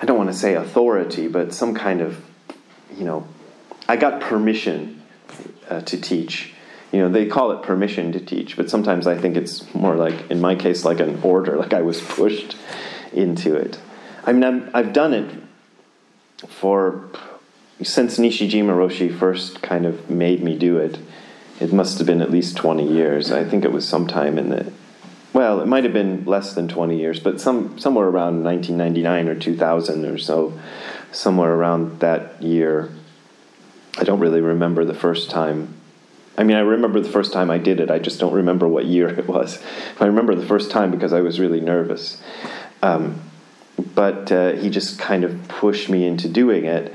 I 0.02 0.04
don't 0.04 0.18
want 0.18 0.30
to 0.30 0.37
say 0.37 0.56
authority, 0.56 1.28
but 1.28 1.54
some 1.54 1.76
kind 1.76 2.00
of, 2.00 2.20
you 2.96 3.04
know, 3.04 3.25
I 3.88 3.94
got 3.94 4.20
permission 4.20 5.00
uh, 5.68 5.80
to 5.82 6.00
teach. 6.00 6.52
You 6.90 6.99
know, 6.99 7.08
they 7.08 7.26
call 7.26 7.52
it 7.52 7.62
permission 7.62 8.10
to 8.14 8.18
teach, 8.18 8.56
but 8.56 8.68
sometimes 8.68 9.06
I 9.06 9.16
think 9.16 9.37
it's 9.37 9.72
more 9.72 9.94
like, 9.94 10.28
in 10.28 10.40
my 10.40 10.56
case, 10.56 10.84
like 10.84 10.99
an 10.99 11.20
order, 11.22 11.56
like 11.56 11.72
I 11.72 11.82
was 11.82 12.00
pushed 12.00 12.56
into 13.12 13.54
it. 13.54 13.78
I 14.25 14.32
mean, 14.32 14.42
I'm, 14.42 14.70
I've 14.75 14.92
done 14.92 15.14
it 15.14 15.30
for, 16.49 17.10
since 17.80 18.18
Nishijima 18.18 18.75
Roshi 18.75 19.16
first 19.16 19.62
kind 19.62 19.87
of 19.87 20.10
made 20.10 20.42
me 20.42 20.58
do 20.58 20.78
it. 20.78 20.99
It 21.60 21.72
must 21.72 21.99
have 21.99 22.08
been 22.08 22.22
at 22.22 22.32
least 22.32 22.56
20 22.56 22.92
years. 22.92 23.30
I 23.30 23.44
think 23.44 23.64
it 23.64 23.70
was 23.70 23.88
sometime 23.88 24.37
in 24.37 24.49
the 24.49 24.72
well, 25.32 25.60
it 25.60 25.66
might 25.66 25.84
have 25.84 25.92
been 25.92 26.25
less 26.25 26.54
than 26.54 26.68
20 26.68 26.99
years, 26.99 27.20
but 27.20 27.40
some 27.40 27.78
somewhere 27.78 28.06
around 28.06 28.42
1999 28.42 29.28
or 29.28 29.34
2000 29.34 30.04
or 30.04 30.18
so, 30.18 30.58
somewhere 31.12 31.52
around 31.52 32.00
that 32.00 32.42
year. 32.42 32.90
I 33.99 34.04
don't 34.04 34.20
really 34.20 34.40
remember 34.40 34.84
the 34.84 34.94
first 34.94 35.30
time. 35.30 35.75
I 36.38 36.44
mean, 36.44 36.56
I 36.56 36.60
remember 36.60 37.00
the 37.00 37.10
first 37.10 37.32
time 37.32 37.50
I 37.50 37.58
did 37.58 37.80
it. 37.80 37.90
I 37.90 37.99
just 37.99 38.18
don't 38.18 38.32
remember 38.32 38.66
what 38.66 38.87
year 38.87 39.08
it 39.08 39.28
was. 39.28 39.62
I 40.00 40.06
remember 40.06 40.34
the 40.34 40.46
first 40.46 40.70
time 40.70 40.90
because 40.90 41.12
I 41.12 41.20
was 41.20 41.38
really 41.38 41.60
nervous. 41.60 42.22
Um, 42.82 43.20
but 43.94 44.30
uh, 44.32 44.52
he 44.52 44.70
just 44.70 44.99
kind 44.99 45.25
of 45.25 45.49
pushed 45.49 45.88
me 45.88 46.06
into 46.06 46.28
doing 46.28 46.64
it, 46.64 46.94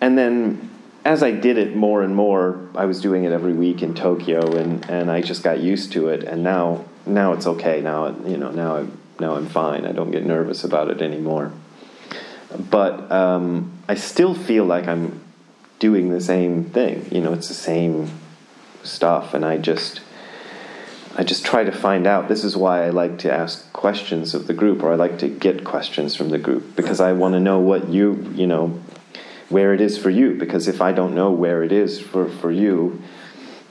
and 0.00 0.16
then 0.18 0.70
as 1.06 1.22
I 1.22 1.30
did 1.30 1.56
it 1.56 1.76
more 1.76 2.02
and 2.02 2.16
more, 2.16 2.68
I 2.74 2.84
was 2.84 3.00
doing 3.00 3.22
it 3.22 3.30
every 3.30 3.52
week 3.52 3.80
in 3.80 3.94
Tokyo, 3.94 4.56
and, 4.56 4.84
and 4.90 5.08
I 5.08 5.22
just 5.22 5.44
got 5.44 5.60
used 5.60 5.92
to 5.92 6.08
it. 6.08 6.24
And 6.24 6.42
now 6.42 6.84
now 7.06 7.32
it's 7.32 7.46
okay. 7.46 7.80
Now 7.80 8.08
you 8.26 8.36
know 8.36 8.50
now 8.50 8.76
I 8.78 8.86
now 9.20 9.36
I'm 9.36 9.46
fine. 9.46 9.86
I 9.86 9.92
don't 9.92 10.10
get 10.10 10.26
nervous 10.26 10.64
about 10.64 10.90
it 10.90 11.00
anymore. 11.00 11.52
But 12.58 13.10
um, 13.12 13.72
I 13.88 13.94
still 13.94 14.34
feel 14.34 14.64
like 14.64 14.88
I'm 14.88 15.22
doing 15.78 16.10
the 16.10 16.20
same 16.20 16.64
thing. 16.64 17.06
You 17.12 17.20
know, 17.20 17.32
it's 17.32 17.48
the 17.48 17.54
same 17.54 18.10
stuff, 18.82 19.32
and 19.32 19.44
I 19.44 19.58
just 19.58 20.00
I 21.16 21.22
just 21.22 21.44
try 21.44 21.62
to 21.62 21.72
find 21.72 22.08
out. 22.08 22.26
This 22.26 22.42
is 22.42 22.56
why 22.56 22.84
I 22.84 22.90
like 22.90 23.18
to 23.18 23.32
ask 23.32 23.72
questions 23.72 24.34
of 24.34 24.48
the 24.48 24.54
group, 24.54 24.82
or 24.82 24.92
I 24.92 24.96
like 24.96 25.20
to 25.20 25.28
get 25.28 25.62
questions 25.62 26.16
from 26.16 26.30
the 26.30 26.38
group 26.38 26.74
because 26.74 27.00
I 27.00 27.12
want 27.12 27.34
to 27.34 27.40
know 27.40 27.60
what 27.60 27.90
you 27.90 28.28
you 28.34 28.48
know 28.48 28.80
where 29.48 29.74
it 29.74 29.80
is 29.80 29.98
for 29.98 30.10
you. 30.10 30.34
Because 30.34 30.68
if 30.68 30.80
I 30.80 30.92
don't 30.92 31.14
know 31.14 31.30
where 31.30 31.62
it 31.62 31.72
is 31.72 32.00
for 32.00 32.28
for 32.28 32.50
you, 32.50 33.02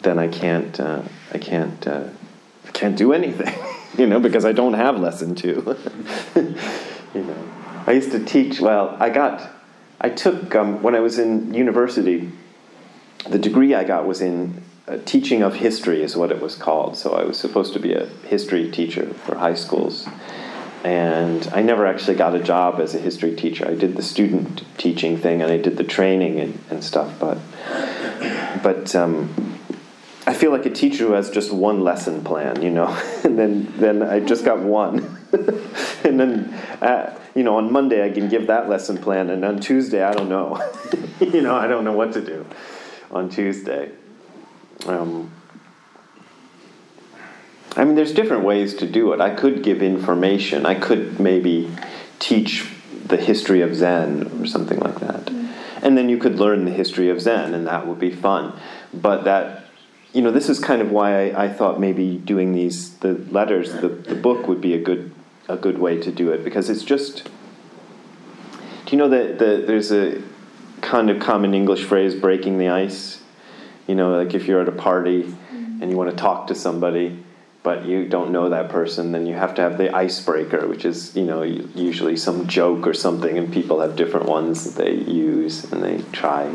then 0.02 0.20
I 0.20 0.28
can't 0.28 0.80
uh, 0.80 1.02
I 1.34 1.38
can't. 1.38 1.88
Uh, 1.88 2.10
can't 2.76 2.98
do 2.98 3.14
anything, 3.14 3.52
you 3.98 4.06
know, 4.06 4.20
because 4.20 4.46
I 4.46 4.52
don't 4.52 4.74
have 4.74 5.00
lesson 5.00 5.34
two. 5.34 5.76
you 6.36 7.24
know, 7.24 7.48
I 7.88 7.94
used 7.94 8.12
to 8.12 8.24
teach. 8.24 8.60
Well, 8.60 8.96
I 9.00 9.10
got, 9.10 9.50
I 10.00 10.10
took 10.10 10.54
um, 10.54 10.84
when 10.84 10.94
I 10.94 11.00
was 11.00 11.18
in 11.18 11.54
university. 11.54 12.32
The 13.28 13.40
degree 13.40 13.74
I 13.74 13.84
got 13.86 14.06
was 14.06 14.22
in 14.22 14.62
uh, 14.88 14.98
teaching 15.06 15.42
of 15.42 15.56
history, 15.56 16.04
is 16.04 16.16
what 16.16 16.32
it 16.32 16.40
was 16.40 16.56
called. 16.56 16.96
So 16.96 17.16
I 17.16 17.24
was 17.24 17.40
supposed 17.40 17.74
to 17.74 17.80
be 17.80 17.94
a 17.94 18.06
history 18.28 18.70
teacher 18.70 19.08
for 19.26 19.36
high 19.36 19.56
schools, 19.56 20.08
and 20.86 21.50
I 21.52 21.64
never 21.64 21.88
actually 21.88 22.16
got 22.16 22.36
a 22.36 22.40
job 22.40 22.80
as 22.80 22.94
a 22.94 23.00
history 23.00 23.36
teacher. 23.36 23.68
I 23.68 23.74
did 23.74 23.96
the 23.96 24.04
student 24.04 24.64
teaching 24.78 25.18
thing, 25.18 25.42
and 25.42 25.52
I 25.52 25.58
did 25.58 25.78
the 25.78 25.84
training 25.84 26.40
and, 26.40 26.60
and 26.70 26.84
stuff, 26.84 27.20
but 27.20 27.40
but. 28.62 28.96
Um, 28.96 29.52
I 30.28 30.34
feel 30.34 30.50
like 30.50 30.66
a 30.66 30.72
teacher 30.72 31.06
who 31.06 31.14
has 31.14 31.30
just 31.30 31.54
one 31.54 31.82
lesson 31.82 32.24
plan, 32.24 32.64
you 32.64 32.72
know, 32.72 32.88
and 33.24 33.38
then 33.38 33.72
then 33.78 34.02
I 34.02 34.20
just 34.20 34.44
got 34.44 34.60
one, 34.60 35.20
and 36.04 36.20
then 36.20 36.54
uh, 36.82 37.16
you 37.36 37.44
know 37.44 37.58
on 37.58 37.72
Monday 37.72 38.04
I 38.04 38.10
can 38.10 38.28
give 38.28 38.48
that 38.48 38.68
lesson 38.68 38.98
plan, 38.98 39.30
and 39.30 39.46
on 39.46 39.60
Tuesday 39.60 40.04
I 40.04 40.14
don't 40.14 40.30
know, 40.30 40.60
you 41.20 41.42
know 41.42 41.56
I 41.56 41.68
don't 41.68 41.84
know 41.84 41.94
what 41.94 42.14
to 42.14 42.22
do 42.22 42.44
on 43.12 43.30
Tuesday. 43.30 43.92
Um, 44.88 45.32
I 47.76 47.84
mean, 47.84 47.96
there's 47.96 48.14
different 48.14 48.44
ways 48.44 48.74
to 48.76 48.88
do 48.88 49.12
it. 49.14 49.20
I 49.20 49.36
could 49.36 49.64
give 49.64 49.82
information. 49.82 50.66
I 50.66 50.76
could 50.76 51.20
maybe 51.20 51.70
teach 52.20 52.72
the 53.06 53.18
history 53.18 53.62
of 53.62 53.76
Zen 53.76 54.42
or 54.42 54.46
something 54.46 54.80
like 54.80 55.00
that, 55.00 55.30
and 55.82 55.98
then 55.98 56.10
you 56.10 56.18
could 56.18 56.40
learn 56.40 56.66
the 56.66 56.72
history 56.72 57.10
of 57.10 57.22
Zen, 57.22 57.54
and 57.54 57.68
that 57.68 57.86
would 57.86 58.00
be 58.00 58.12
fun. 58.12 58.58
But 58.94 59.26
that 59.26 59.66
you 60.16 60.22
know, 60.22 60.32
this 60.32 60.48
is 60.48 60.60
kind 60.60 60.82
of 60.82 60.92
why 60.92 61.30
I, 61.30 61.44
I 61.44 61.50
thought 61.50 61.78
maybe 61.78 62.16
doing 62.16 62.54
these 62.54 62.96
the 63.00 63.16
letters, 63.32 63.74
the, 63.74 63.90
the 63.90 64.16
book 64.16 64.48
would 64.48 64.62
be 64.62 64.74
a 64.74 64.82
good 64.82 65.14
a 65.50 65.58
good 65.58 65.78
way 65.78 66.00
to 66.00 66.12
do 66.12 66.32
it 66.32 66.44
because 66.44 66.70
it's 66.70 66.84
just. 66.84 67.30
Do 68.86 68.92
you 68.92 68.98
know 68.98 69.10
that 69.10 69.40
the, 69.40 69.64
there's 69.66 69.92
a 69.92 70.22
kind 70.82 71.10
of 71.10 71.20
common 71.20 71.54
English 71.54 71.84
phrase, 71.84 72.16
breaking 72.16 72.60
the 72.60 72.70
ice? 72.70 73.24
You 73.88 73.96
know, 73.96 74.16
like 74.16 74.34
if 74.34 74.46
you're 74.46 74.62
at 74.62 74.70
a 74.70 74.72
party 74.72 75.24
mm-hmm. 75.24 75.82
and 75.82 75.92
you 75.92 75.98
want 75.98 76.12
to 76.12 76.16
talk 76.16 76.48
to 76.48 76.56
somebody, 76.56 77.25
but 77.66 77.84
you 77.84 78.06
don't 78.08 78.32
know 78.32 78.50
that 78.50 78.70
person, 78.70 79.12
then 79.12 79.26
you 79.26 79.34
have 79.34 79.56
to 79.56 79.62
have 79.64 79.80
the 79.80 79.94
icebreaker, 79.94 80.68
which 80.68 80.86
is, 80.86 81.16
you 81.16 81.26
know, 81.26 81.42
usually 81.42 82.16
some 82.16 82.46
joke 82.48 82.86
or 82.86 82.94
something, 82.94 83.40
and 83.40 83.52
people 83.52 83.82
have 83.82 83.96
different 83.96 84.28
ones 84.28 84.64
that 84.64 84.84
they 84.84 84.94
use 84.94 85.64
and 85.72 85.84
they 85.84 85.98
try 86.12 86.46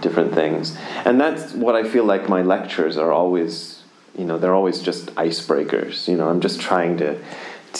different 0.00 0.32
things. 0.32 0.76
And 1.04 1.20
that's 1.20 1.52
what 1.52 1.74
I 1.74 1.82
feel 1.82 2.04
like 2.04 2.28
my 2.28 2.42
lectures 2.42 2.96
are 2.96 3.10
always, 3.10 3.82
you 4.16 4.24
know, 4.24 4.38
they're 4.38 4.54
always 4.54 4.80
just 4.80 5.06
icebreakers. 5.16 6.06
You 6.06 6.16
know, 6.16 6.28
I'm 6.28 6.40
just 6.40 6.60
trying 6.60 6.96
to 6.98 7.18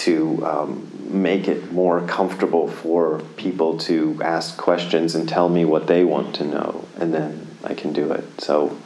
to 0.05 0.45
um, 0.45 0.91
make 1.09 1.47
it 1.47 1.73
more 1.73 2.07
comfortable 2.07 2.67
for 2.69 3.21
people 3.37 3.79
to 3.79 4.21
ask 4.23 4.57
questions 4.59 5.15
and 5.15 5.29
tell 5.29 5.49
me 5.49 5.65
what 5.65 5.87
they 5.87 6.03
want 6.05 6.35
to 6.35 6.45
know, 6.45 6.85
and 6.97 7.15
then 7.15 7.47
I 7.63 7.75
can 7.75 7.93
do 7.93 8.11
it. 8.11 8.25
So. 8.41 8.77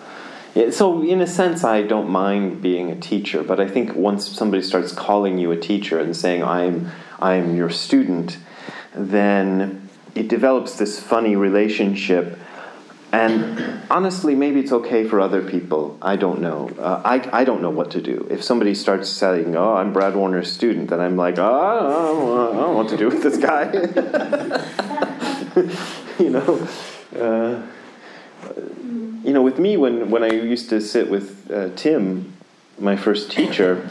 So 0.70 1.02
in 1.02 1.20
a 1.20 1.26
sense, 1.26 1.64
I 1.64 1.82
don't 1.82 2.10
mind 2.10 2.62
being 2.62 2.90
a 2.90 2.96
teacher, 2.96 3.42
but 3.42 3.60
I 3.60 3.68
think 3.68 3.94
once 3.94 4.28
somebody 4.28 4.62
starts 4.62 4.92
calling 4.92 5.38
you 5.38 5.50
a 5.50 5.56
teacher 5.56 5.98
and 5.98 6.16
saying 6.16 6.42
I'm 6.42 6.90
I'm 7.20 7.56
your 7.56 7.70
student, 7.70 8.38
then 8.94 9.88
it 10.14 10.28
develops 10.28 10.76
this 10.76 11.00
funny 11.00 11.36
relationship 11.36 12.38
and 13.12 13.82
honestly, 13.90 14.34
maybe 14.34 14.60
it's 14.60 14.72
okay 14.72 15.06
for 15.06 15.20
other 15.20 15.42
people. 15.42 15.98
I 16.00 16.16
don't 16.16 16.40
know. 16.40 16.70
Uh, 16.78 17.02
I, 17.04 17.40
I 17.40 17.44
don't 17.44 17.60
know 17.60 17.68
what 17.68 17.90
to 17.90 18.00
do. 18.00 18.26
If 18.30 18.42
somebody 18.42 18.74
starts 18.74 19.10
saying, 19.10 19.54
oh, 19.54 19.74
I'm 19.74 19.92
Brad 19.92 20.16
Warner's 20.16 20.50
student, 20.50 20.88
then 20.88 20.98
I'm 20.98 21.18
like, 21.18 21.38
oh, 21.38 21.44
I 21.44 21.80
don't, 21.82 22.38
I 22.38 22.44
don't 22.46 22.56
know 22.56 22.72
what 22.72 22.88
to 22.88 22.96
do 22.96 23.10
with 23.10 23.22
this 23.22 23.36
guy. 23.36 23.70
you 26.24 26.30
know? 26.30 26.66
Uh, 27.14 27.66
you 28.56 29.32
know, 29.32 29.42
with 29.42 29.58
me, 29.58 29.76
when, 29.76 30.10
when 30.10 30.22
I 30.22 30.30
used 30.30 30.68
to 30.70 30.80
sit 30.80 31.10
with 31.10 31.50
uh, 31.50 31.70
Tim, 31.76 32.32
my 32.78 32.96
first 32.96 33.30
teacher, 33.30 33.88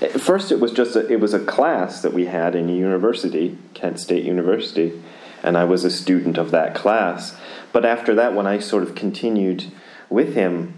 at 0.00 0.20
first 0.20 0.52
it 0.52 0.60
was 0.60 0.72
just 0.72 0.96
a, 0.96 1.06
it 1.12 1.20
was 1.20 1.34
a 1.34 1.44
class 1.44 2.02
that 2.02 2.12
we 2.12 2.26
had 2.26 2.54
in 2.54 2.68
a 2.68 2.72
university, 2.72 3.58
Kent 3.74 4.00
State 4.00 4.24
University, 4.24 5.02
and 5.42 5.56
I 5.56 5.64
was 5.64 5.84
a 5.84 5.90
student 5.90 6.38
of 6.38 6.50
that 6.50 6.74
class 6.74 7.36
but 7.72 7.84
after 7.84 8.14
that, 8.14 8.34
when 8.34 8.46
I 8.46 8.58
sort 8.58 8.82
of 8.82 8.94
continued 8.94 9.64
with 10.08 10.34
him, 10.34 10.74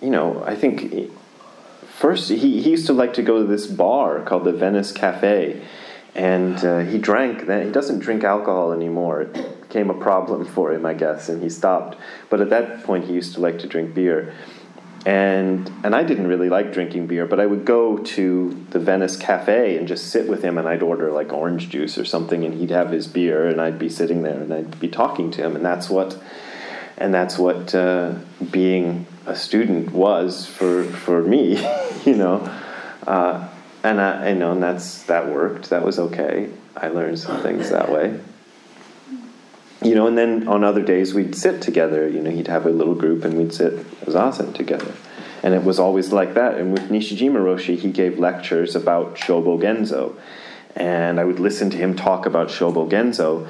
you 0.00 0.10
know, 0.10 0.42
I 0.44 0.54
think 0.54 1.10
first 1.88 2.28
he, 2.28 2.60
he 2.60 2.70
used 2.70 2.86
to 2.86 2.92
like 2.92 3.14
to 3.14 3.22
go 3.22 3.38
to 3.38 3.44
this 3.44 3.66
bar 3.66 4.20
called 4.22 4.44
the 4.44 4.52
Venice 4.52 4.92
Cafe, 4.92 5.62
and 6.14 6.64
uh, 6.64 6.80
he 6.80 6.98
drank. 6.98 7.46
Then 7.46 7.66
he 7.66 7.72
doesn't 7.72 8.00
drink 8.00 8.24
alcohol 8.24 8.72
anymore. 8.72 9.30
Became 9.68 9.90
a 9.90 9.94
problem 9.94 10.44
for 10.44 10.72
him, 10.72 10.86
I 10.86 10.94
guess, 10.94 11.28
and 11.28 11.42
he 11.42 11.48
stopped. 11.48 11.96
But 12.30 12.40
at 12.40 12.50
that 12.50 12.84
point, 12.84 13.04
he 13.04 13.12
used 13.12 13.34
to 13.34 13.40
like 13.40 13.58
to 13.60 13.66
drink 13.66 13.94
beer. 13.94 14.34
and 15.04 15.70
and 15.84 15.94
I 15.94 16.02
didn't 16.02 16.26
really 16.26 16.48
like 16.48 16.72
drinking 16.72 17.06
beer, 17.06 17.26
but 17.26 17.38
I 17.38 17.46
would 17.46 17.64
go 17.64 17.98
to 17.98 18.66
the 18.70 18.80
Venice 18.80 19.16
Cafe 19.16 19.76
and 19.76 19.86
just 19.86 20.10
sit 20.10 20.28
with 20.28 20.42
him, 20.42 20.58
and 20.58 20.68
I'd 20.68 20.82
order 20.82 21.12
like 21.12 21.32
orange 21.32 21.68
juice 21.68 21.98
or 21.98 22.04
something, 22.04 22.44
and 22.44 22.54
he'd 22.54 22.70
have 22.70 22.90
his 22.90 23.06
beer, 23.06 23.46
and 23.46 23.60
I'd 23.60 23.78
be 23.78 23.88
sitting 23.88 24.22
there, 24.22 24.40
and 24.40 24.52
I'd 24.52 24.80
be 24.80 24.88
talking 24.88 25.30
to 25.32 25.42
him, 25.42 25.56
and 25.56 25.64
that's 25.64 25.88
what, 25.88 26.20
and 26.98 27.14
that's 27.14 27.38
what 27.38 27.74
uh, 27.74 28.14
being 28.50 29.06
a 29.26 29.36
student 29.36 29.92
was 29.92 30.46
for 30.46 30.84
for 30.84 31.22
me, 31.22 31.58
you 32.04 32.16
know, 32.16 32.38
uh, 33.06 33.48
and 33.84 34.00
I, 34.00 34.32
know, 34.32 34.52
and 34.52 34.62
that's 34.62 35.02
that 35.04 35.28
worked. 35.28 35.70
That 35.70 35.84
was 35.84 35.98
okay. 35.98 36.50
I 36.76 36.88
learned 36.88 37.18
some 37.18 37.42
things 37.42 37.70
that 37.70 37.90
way 37.90 38.18
you 39.82 39.94
know, 39.94 40.06
and 40.06 40.16
then 40.16 40.48
on 40.48 40.64
other 40.64 40.82
days 40.82 41.14
we'd 41.14 41.34
sit 41.34 41.60
together. 41.62 42.08
You 42.08 42.20
know, 42.20 42.30
he'd 42.30 42.48
have 42.48 42.66
a 42.66 42.70
little 42.70 42.94
group 42.94 43.24
and 43.24 43.36
we'd 43.36 43.52
sit 43.52 43.74
zazen 44.06 44.54
together. 44.54 44.92
And 45.42 45.54
it 45.54 45.64
was 45.64 45.78
always 45.78 46.12
like 46.12 46.34
that. 46.34 46.56
And 46.56 46.72
with 46.72 46.88
Nishijima 46.88 47.36
Roshi, 47.36 47.78
he 47.78 47.90
gave 47.90 48.18
lectures 48.18 48.74
about 48.74 49.16
Shobo 49.16 49.60
Genzo. 49.60 50.16
And 50.74 51.20
I 51.20 51.24
would 51.24 51.38
listen 51.38 51.70
to 51.70 51.76
him 51.76 51.94
talk 51.94 52.26
about 52.26 52.48
Shobo 52.48 52.90
Genzo. 52.90 53.48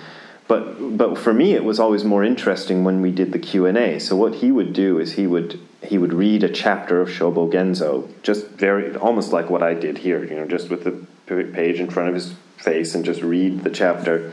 But, 0.48 0.96
but 0.96 1.18
for 1.18 1.32
me, 1.32 1.54
it 1.54 1.64
was 1.64 1.80
always 1.80 2.04
more 2.04 2.22
interesting 2.22 2.84
when 2.84 3.00
we 3.00 3.10
did 3.10 3.32
the 3.32 3.38
Q&A. 3.38 3.98
So 3.98 4.14
what 4.14 4.36
he 4.36 4.52
would 4.52 4.72
do 4.72 4.98
is 4.98 5.12
he 5.12 5.26
would, 5.26 5.58
he 5.82 5.98
would 5.98 6.12
read 6.12 6.44
a 6.44 6.48
chapter 6.48 7.00
of 7.00 7.08
Shobo 7.08 7.50
Genzo, 7.50 8.08
just 8.22 8.46
very, 8.50 8.94
almost 8.96 9.32
like 9.32 9.50
what 9.50 9.62
I 9.62 9.74
did 9.74 9.98
here, 9.98 10.24
you 10.24 10.36
know, 10.36 10.46
just 10.46 10.70
with 10.70 10.84
the 10.84 11.06
page 11.52 11.80
in 11.80 11.90
front 11.90 12.10
of 12.10 12.14
his 12.14 12.34
face 12.58 12.94
and 12.94 13.04
just 13.04 13.22
read 13.22 13.64
the 13.64 13.70
chapter 13.70 14.32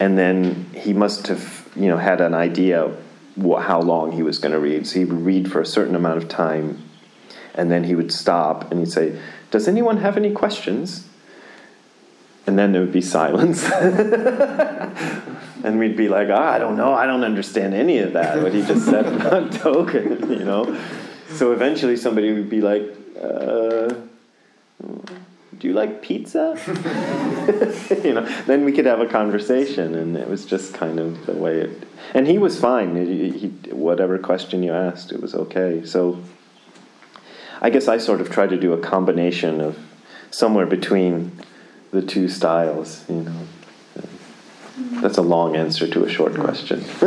and 0.00 0.16
then 0.16 0.70
he 0.74 0.92
must 0.92 1.26
have 1.28 1.68
you 1.74 1.88
know 1.88 1.96
had 1.96 2.20
an 2.20 2.34
idea 2.34 2.94
what, 3.34 3.64
how 3.64 3.80
long 3.80 4.12
he 4.12 4.22
was 4.22 4.38
going 4.38 4.52
to 4.52 4.58
read. 4.58 4.86
So 4.86 4.98
he 4.98 5.04
would 5.04 5.24
read 5.24 5.50
for 5.50 5.60
a 5.60 5.66
certain 5.66 5.94
amount 5.94 6.18
of 6.18 6.28
time, 6.28 6.82
and 7.54 7.70
then 7.70 7.84
he 7.84 7.94
would 7.94 8.12
stop 8.12 8.70
and 8.70 8.80
he'd 8.80 8.92
say, 8.92 9.20
"Does 9.50 9.68
anyone 9.68 9.98
have 9.98 10.16
any 10.16 10.32
questions?" 10.32 11.06
And 12.46 12.58
then 12.58 12.72
there 12.72 12.80
would 12.80 12.92
be 12.92 13.02
silence, 13.02 13.64
and 13.72 15.78
we'd 15.78 15.96
be 15.96 16.08
like, 16.08 16.28
oh, 16.28 16.34
"I 16.34 16.58
don't 16.58 16.76
know. 16.76 16.94
I 16.94 17.06
don't 17.06 17.24
understand 17.24 17.74
any 17.74 17.98
of 17.98 18.14
that. 18.14 18.42
What 18.42 18.54
he 18.54 18.62
just 18.62 18.86
said 18.86 19.06
about 19.06 19.50
Dogen, 19.52 20.30
you 20.30 20.44
know." 20.44 20.80
So 21.30 21.52
eventually, 21.52 21.96
somebody 21.96 22.32
would 22.32 22.50
be 22.50 22.60
like. 22.60 22.82
Uh, 23.20 23.94
do 25.58 25.66
you 25.66 25.74
like 25.74 26.02
pizza? 26.02 26.56
you 28.04 28.14
know, 28.14 28.24
then 28.46 28.64
we 28.64 28.72
could 28.72 28.86
have 28.86 29.00
a 29.00 29.06
conversation, 29.06 29.94
and 29.94 30.16
it 30.16 30.28
was 30.28 30.44
just 30.44 30.74
kind 30.74 30.98
of 31.00 31.26
the 31.26 31.32
way 31.32 31.60
it. 31.60 31.84
And 32.14 32.26
he 32.26 32.38
was 32.38 32.60
fine. 32.60 32.94
He, 32.94 33.30
he, 33.30 33.48
whatever 33.70 34.18
question 34.18 34.62
you 34.62 34.72
asked, 34.72 35.10
it 35.12 35.20
was 35.20 35.34
okay. 35.34 35.84
So, 35.84 36.22
I 37.60 37.70
guess 37.70 37.88
I 37.88 37.98
sort 37.98 38.20
of 38.20 38.30
try 38.30 38.46
to 38.46 38.56
do 38.56 38.72
a 38.72 38.78
combination 38.78 39.60
of 39.60 39.78
somewhere 40.30 40.66
between 40.66 41.32
the 41.90 42.02
two 42.02 42.28
styles. 42.28 43.04
You 43.08 43.22
know, 43.22 43.46
that's 45.00 45.18
a 45.18 45.22
long 45.22 45.56
answer 45.56 45.88
to 45.88 46.04
a 46.04 46.08
short 46.08 46.34
question. 46.34 46.84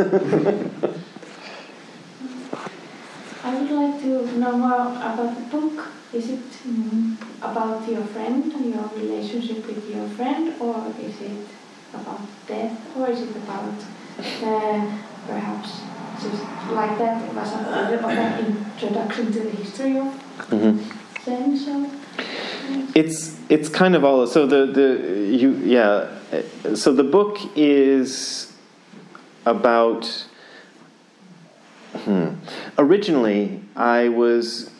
I 3.44 3.58
would 3.58 3.70
like 3.70 4.00
to 4.02 4.38
know 4.38 4.56
more 4.56 4.74
about 4.74 5.34
the 5.36 5.42
book. 5.50 5.88
Is 6.12 6.28
it 6.28 6.40
um, 6.66 7.18
about 7.42 7.88
your 7.88 8.04
friend, 8.04 8.52
and 8.52 8.74
your 8.74 8.88
relationship 8.96 9.66
with 9.66 9.90
your 9.90 10.08
friend, 10.10 10.54
or 10.60 10.86
is 11.00 11.20
it 11.20 11.46
about 11.92 12.20
death, 12.46 12.96
or 12.96 13.08
is 13.08 13.20
it 13.22 13.36
about 13.36 13.74
uh, 14.18 14.98
perhaps 15.26 15.80
just 16.22 16.42
like 16.70 16.98
that? 16.98 17.22
It 17.28 17.34
was 17.34 17.52
a 17.52 17.88
bit 17.90 17.98
of 17.98 18.10
an 18.10 18.46
introduction 18.46 19.32
to 19.32 19.40
the 19.40 19.50
history 19.50 19.98
of 19.98 20.06
mm-hmm. 20.48 20.78
Zen. 21.24 21.56
So 21.56 21.90
it's 22.94 23.36
it's 23.48 23.68
kind 23.68 23.94
of 23.94 24.04
all. 24.04 24.26
So 24.26 24.46
the 24.46 24.66
the 24.66 25.36
you 25.36 25.50
yeah. 25.64 26.08
So 26.74 26.92
the 26.92 27.04
book 27.04 27.38
is 27.56 28.52
about. 29.44 30.26
Hmm. 31.94 32.36
Originally, 32.78 33.60
I 33.76 34.08
was 34.08 34.71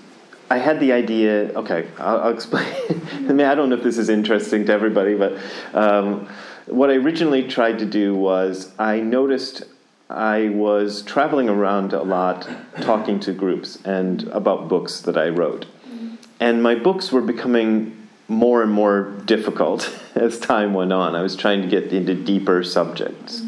I 0.53 0.59
had 0.59 0.81
the 0.81 0.93
idea. 0.93 1.51
Okay, 1.55 1.89
I'll, 1.99 2.21
I'll 2.25 2.35
explain. 2.35 2.67
I 3.15 3.33
mean, 3.33 3.47
I 3.47 3.55
don't 3.55 3.71
know 3.71 3.77
if 3.77 3.83
this 3.83 3.97
is 3.97 4.11
interesting 4.11 4.67
to 4.67 4.73
everybody, 4.73 5.15
but 5.15 5.39
um, 5.73 6.29
what 6.67 6.91
I 6.91 6.97
originally 6.97 7.49
tried 7.49 7.79
to 7.79 7.87
do 7.87 8.15
was 8.15 8.71
I 8.79 9.01
noticed 9.01 9.63
I 10.11 10.51
was 10.51 11.01
traveling 11.05 11.49
around 11.49 11.95
a 11.95 12.03
lot, 12.03 12.47
talking 12.83 13.19
to 13.21 13.33
groups 13.33 13.79
and 13.87 14.25
about 14.25 14.69
books 14.69 15.01
that 15.01 15.17
I 15.17 15.31
wrote, 15.31 15.65
and 16.39 16.63
my 16.63 16.75
books 16.75 17.11
were 17.11 17.23
becoming 17.23 18.07
more 18.29 18.63
and 18.63 18.71
more 18.71 19.05
difficult 19.25 19.91
as 20.15 20.39
time 20.39 20.75
went 20.75 20.93
on. 20.93 21.17
I 21.17 21.23
was 21.23 21.35
trying 21.35 21.63
to 21.63 21.69
get 21.69 21.95
into 21.95 22.15
deeper 22.15 22.63
subjects, 22.63 23.41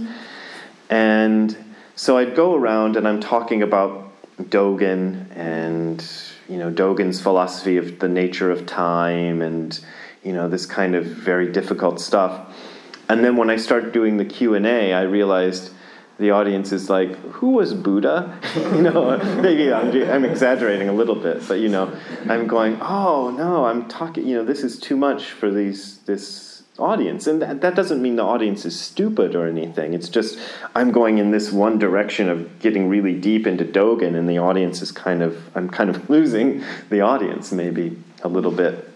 and 0.89 1.55
so 1.97 2.17
I'd 2.17 2.35
go 2.35 2.55
around 2.55 2.97
and 2.97 3.07
I'm 3.07 3.21
talking 3.21 3.63
about 3.63 4.11
Dogen 4.39 5.27
and 5.37 6.03
you 6.49 6.59
know 6.59 6.71
Dogen's 6.71 7.21
philosophy 7.21 7.77
of 7.77 7.99
the 7.99 8.09
nature 8.09 8.51
of 8.51 8.67
time 8.67 9.43
and 9.43 9.79
you 10.23 10.33
know 10.33 10.49
this 10.49 10.67
kind 10.67 10.95
of 10.95 11.05
very 11.05 11.51
difficult 11.51 12.01
stuff. 12.01 12.55
And 13.09 13.23
then 13.23 13.37
when 13.37 13.51
I 13.51 13.57
started 13.57 13.93
doing 13.93 14.17
the 14.17 14.25
Q 14.25 14.55
and 14.55 14.67
A, 14.67 14.93
I 14.95 15.03
realized 15.03 15.71
the 16.19 16.31
audience 16.31 16.73
is 16.73 16.89
like, 16.89 17.17
"Who 17.33 17.51
was 17.51 17.75
Buddha?" 17.75 18.39
you 18.57 18.83
know, 18.83 19.17
maybe 19.43 19.73
I'm, 19.73 19.91
I'm 20.11 20.25
exaggerating 20.25 20.89
a 20.89 20.93
little 20.93 21.17
bit, 21.17 21.47
but 21.49 21.61
you 21.61 21.69
know, 21.69 21.95
I'm 22.29 22.47
going, 22.47 22.79
"Oh 22.81 23.31
no, 23.31 23.67
I'm 23.67 23.89
talking. 23.89 24.27
You 24.27 24.37
know, 24.37 24.45
this 24.45 24.63
is 24.63 24.79
too 24.79 24.97
much 24.97 25.31
for 25.33 25.51
these 25.51 25.99
this 25.99 26.54
audience. 26.79 27.27
And 27.27 27.41
that, 27.43 27.61
that 27.61 27.75
doesn't 27.75 28.03
mean 28.03 28.17
the 28.17 28.25
audience 28.25 28.65
is 28.65 28.79
stupid 28.79 29.35
or 29.35 29.47
anything. 29.47 29.95
It's 29.95 30.09
just 30.09 30.39
I'm 30.75 30.91
going 30.91 31.19
in 31.19 31.31
this 31.31 31.53
one 31.53 31.79
direction 31.79 32.29
of 32.29 32.59
getting 32.59 32.89
really 32.89 33.19
deep 33.19 33.47
into 33.47 33.65
Dogen, 33.65 34.17
and 34.17 34.29
the 34.29 34.39
audience 34.39 34.83
is 34.83 34.91
kind 34.91 35.23
of, 35.23 35.39
I'm 35.55 35.69
kind 35.69 35.91
of 35.91 36.11
losing 36.15 36.65
the 36.91 37.01
audience 37.01 37.53
maybe 37.53 37.97
a 38.23 38.29
little 38.29 38.51
bit. 38.51 38.91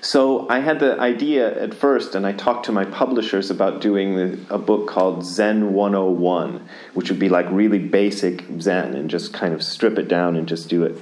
So 0.00 0.46
I 0.50 0.58
had 0.58 0.80
the 0.80 1.00
idea 1.00 1.62
at 1.62 1.72
first, 1.72 2.14
and 2.14 2.26
I 2.26 2.32
talked 2.32 2.66
to 2.66 2.72
my 2.72 2.84
publishers 2.84 3.50
about 3.50 3.80
doing 3.80 4.46
a 4.50 4.58
book 4.58 4.86
called 4.86 5.24
Zen 5.24 5.72
101, 5.72 6.68
which 6.92 7.08
would 7.08 7.18
be 7.18 7.30
like 7.30 7.46
really 7.50 7.78
basic 7.78 8.44
Zen 8.60 8.94
and 8.94 9.08
just 9.08 9.32
kind 9.32 9.54
of 9.54 9.62
strip 9.62 9.98
it 9.98 10.06
down 10.06 10.36
and 10.36 10.46
just 10.46 10.68
do 10.68 10.84
it. 10.84 11.00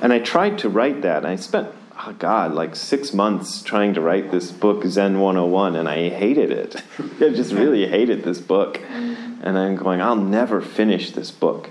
And 0.00 0.14
I 0.14 0.18
tried 0.18 0.58
to 0.60 0.70
write 0.70 1.02
that. 1.02 1.26
I 1.26 1.36
spent 1.36 1.68
oh 2.04 2.12
God, 2.18 2.52
like 2.52 2.74
six 2.74 3.12
months 3.12 3.62
trying 3.62 3.94
to 3.94 4.00
write 4.00 4.30
this 4.30 4.50
book, 4.50 4.84
Zen 4.84 5.20
101, 5.20 5.76
and 5.76 5.88
I 5.88 6.08
hated 6.08 6.50
it. 6.50 6.76
I 7.20 7.30
just 7.30 7.52
really 7.52 7.86
hated 7.86 8.24
this 8.24 8.40
book. 8.40 8.80
And 8.90 9.58
I'm 9.58 9.76
going, 9.76 10.00
I'll 10.00 10.16
never 10.16 10.60
finish 10.60 11.12
this 11.12 11.30
book. 11.30 11.70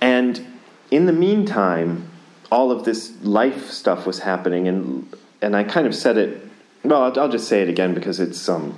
And 0.00 0.58
in 0.90 1.06
the 1.06 1.12
meantime, 1.12 2.08
all 2.50 2.70
of 2.70 2.84
this 2.84 3.12
life 3.22 3.70
stuff 3.70 4.06
was 4.06 4.20
happening, 4.20 4.68
and, 4.68 5.12
and 5.40 5.56
I 5.56 5.64
kind 5.64 5.86
of 5.86 5.94
said 5.94 6.18
it, 6.18 6.48
well, 6.82 7.02
I'll, 7.02 7.20
I'll 7.20 7.30
just 7.30 7.48
say 7.48 7.62
it 7.62 7.68
again 7.68 7.94
because 7.94 8.20
it's, 8.20 8.48
um, 8.48 8.76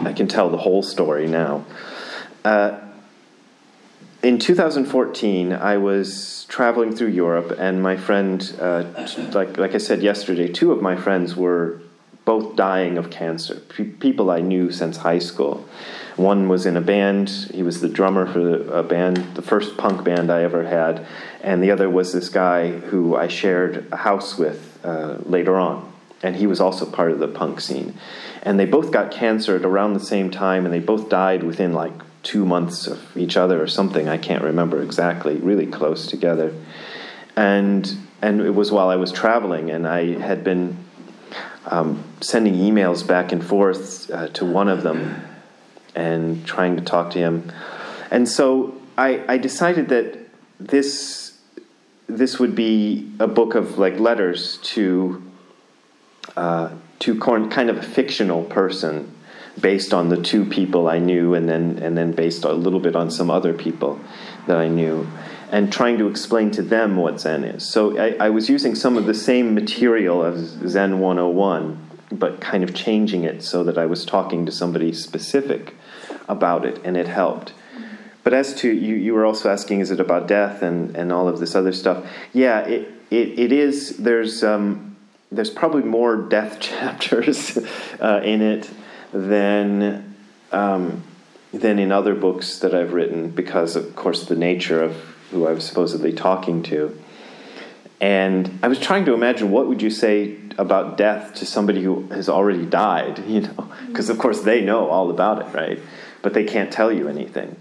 I 0.00 0.12
can 0.12 0.28
tell 0.28 0.50
the 0.50 0.58
whole 0.58 0.82
story 0.82 1.26
now. 1.26 1.64
Uh, 2.44 2.78
in 4.22 4.38
2014, 4.38 5.52
I 5.52 5.76
was 5.76 6.44
traveling 6.48 6.94
through 6.94 7.08
Europe, 7.08 7.54
and 7.58 7.82
my 7.82 7.96
friend, 7.96 8.54
uh, 8.60 8.84
like 9.32 9.56
like 9.56 9.74
I 9.74 9.78
said 9.78 10.02
yesterday, 10.02 10.48
two 10.48 10.72
of 10.72 10.82
my 10.82 10.96
friends 10.96 11.36
were 11.36 11.80
both 12.24 12.56
dying 12.56 12.98
of 12.98 13.10
cancer. 13.10 13.56
P- 13.68 13.84
people 13.84 14.30
I 14.30 14.40
knew 14.40 14.72
since 14.72 14.98
high 14.98 15.20
school. 15.20 15.66
One 16.16 16.48
was 16.48 16.66
in 16.66 16.76
a 16.76 16.80
band; 16.80 17.30
he 17.54 17.62
was 17.62 17.80
the 17.80 17.88
drummer 17.88 18.26
for 18.26 18.68
a 18.76 18.82
band, 18.82 19.36
the 19.36 19.42
first 19.42 19.76
punk 19.76 20.02
band 20.02 20.32
I 20.32 20.42
ever 20.42 20.66
had, 20.66 21.06
and 21.40 21.62
the 21.62 21.70
other 21.70 21.88
was 21.88 22.12
this 22.12 22.28
guy 22.28 22.72
who 22.72 23.14
I 23.14 23.28
shared 23.28 23.86
a 23.92 23.96
house 23.98 24.36
with 24.36 24.80
uh, 24.82 25.18
later 25.26 25.56
on, 25.56 25.92
and 26.24 26.34
he 26.34 26.48
was 26.48 26.60
also 26.60 26.86
part 26.86 27.12
of 27.12 27.20
the 27.20 27.28
punk 27.28 27.60
scene. 27.60 27.94
And 28.42 28.58
they 28.58 28.66
both 28.66 28.90
got 28.90 29.12
cancer 29.12 29.56
at 29.56 29.64
around 29.64 29.94
the 29.94 30.00
same 30.00 30.28
time, 30.28 30.64
and 30.64 30.74
they 30.74 30.80
both 30.80 31.08
died 31.08 31.44
within 31.44 31.72
like 31.72 31.92
two 32.22 32.44
months 32.44 32.86
of 32.86 33.16
each 33.16 33.36
other 33.36 33.62
or 33.62 33.66
something. 33.66 34.08
I 34.08 34.18
can't 34.18 34.42
remember 34.42 34.82
exactly. 34.82 35.36
Really 35.36 35.66
close 35.66 36.06
together, 36.06 36.54
and 37.36 37.96
and 38.20 38.40
it 38.40 38.54
was 38.54 38.72
while 38.72 38.88
I 38.88 38.96
was 38.96 39.12
traveling, 39.12 39.70
and 39.70 39.86
I 39.86 40.18
had 40.18 40.44
been 40.44 40.76
um, 41.66 42.02
sending 42.20 42.54
emails 42.54 43.06
back 43.06 43.32
and 43.32 43.44
forth 43.44 44.10
uh, 44.10 44.28
to 44.28 44.44
one 44.44 44.68
of 44.68 44.82
them, 44.82 45.22
and 45.94 46.44
trying 46.46 46.76
to 46.76 46.82
talk 46.82 47.10
to 47.12 47.18
him, 47.18 47.52
and 48.10 48.28
so 48.28 48.74
I 48.96 49.22
I 49.28 49.38
decided 49.38 49.88
that 49.88 50.18
this 50.58 51.38
this 52.08 52.38
would 52.38 52.54
be 52.54 53.12
a 53.20 53.26
book 53.26 53.54
of 53.54 53.78
like 53.78 53.98
letters 54.00 54.58
to 54.74 55.22
uh, 56.36 56.70
to 57.00 57.18
kind 57.18 57.70
of 57.70 57.76
a 57.78 57.82
fictional 57.82 58.42
person 58.44 59.14
based 59.60 59.92
on 59.94 60.08
the 60.08 60.20
two 60.20 60.44
people 60.44 60.88
I 60.88 60.98
knew, 60.98 61.34
and 61.34 61.48
then 61.48 61.78
and 61.80 61.96
then 61.96 62.12
based 62.12 62.44
a 62.44 62.52
little 62.52 62.80
bit 62.80 62.96
on 62.96 63.10
some 63.10 63.30
other 63.30 63.52
people 63.52 64.00
that 64.46 64.56
I 64.56 64.68
knew. 64.68 65.06
and 65.50 65.72
trying 65.72 65.96
to 65.96 66.08
explain 66.08 66.50
to 66.50 66.62
them 66.62 66.96
what 66.96 67.18
Zen 67.20 67.42
is. 67.42 67.64
So 67.64 67.98
I, 67.98 68.26
I 68.26 68.28
was 68.28 68.50
using 68.50 68.74
some 68.74 68.98
of 68.98 69.06
the 69.06 69.14
same 69.14 69.54
material 69.54 70.22
as 70.22 70.58
Zen 70.66 70.98
101, 70.98 71.78
but 72.12 72.38
kind 72.38 72.62
of 72.62 72.74
changing 72.74 73.24
it 73.24 73.42
so 73.42 73.64
that 73.64 73.78
I 73.78 73.86
was 73.86 74.04
talking 74.04 74.44
to 74.44 74.52
somebody 74.52 74.92
specific 74.92 75.74
about 76.28 76.66
it, 76.66 76.80
and 76.84 76.98
it 76.98 77.08
helped. 77.08 77.54
But 78.24 78.34
as 78.34 78.52
to 78.56 78.70
you, 78.70 78.94
you 78.94 79.14
were 79.14 79.24
also 79.24 79.50
asking, 79.50 79.80
is 79.80 79.90
it 79.90 80.00
about 80.00 80.28
death 80.28 80.60
and, 80.60 80.94
and 80.94 81.10
all 81.10 81.28
of 81.28 81.38
this 81.40 81.54
other 81.54 81.72
stuff? 81.72 82.06
Yeah, 82.34 82.60
it, 82.60 82.92
it, 83.10 83.38
it 83.38 83.52
is. 83.52 83.96
There's 83.96 84.44
um, 84.44 84.96
there's 85.32 85.50
probably 85.50 85.82
more 85.82 86.16
death 86.16 86.60
chapters 86.68 87.56
uh, 88.00 88.20
in 88.22 88.42
it 88.42 88.70
than 89.12 90.16
um, 90.52 91.02
than 91.52 91.78
in 91.78 91.92
other 91.92 92.14
books 92.14 92.58
that 92.58 92.74
I've 92.74 92.92
written 92.92 93.30
because, 93.30 93.76
of 93.76 93.96
course, 93.96 94.26
the 94.26 94.36
nature 94.36 94.82
of 94.82 94.94
who 95.30 95.46
I 95.46 95.52
was 95.52 95.64
supposedly 95.64 96.12
talking 96.12 96.62
to. 96.64 96.98
And 98.00 98.58
I 98.62 98.68
was 98.68 98.78
trying 98.78 99.04
to 99.06 99.14
imagine 99.14 99.50
what 99.50 99.66
would 99.66 99.82
you 99.82 99.90
say 99.90 100.36
about 100.56 100.96
death 100.96 101.34
to 101.34 101.46
somebody 101.46 101.82
who 101.82 102.06
has 102.08 102.28
already 102.28 102.66
died, 102.66 103.18
you 103.26 103.42
know, 103.42 103.72
because 103.86 104.10
of 104.10 104.18
course 104.18 104.42
they 104.42 104.60
know 104.60 104.88
all 104.88 105.10
about 105.10 105.42
it, 105.42 105.54
right? 105.54 105.80
But 106.22 106.34
they 106.34 106.44
can't 106.44 106.72
tell 106.72 106.92
you 106.92 107.08
anything. 107.08 107.56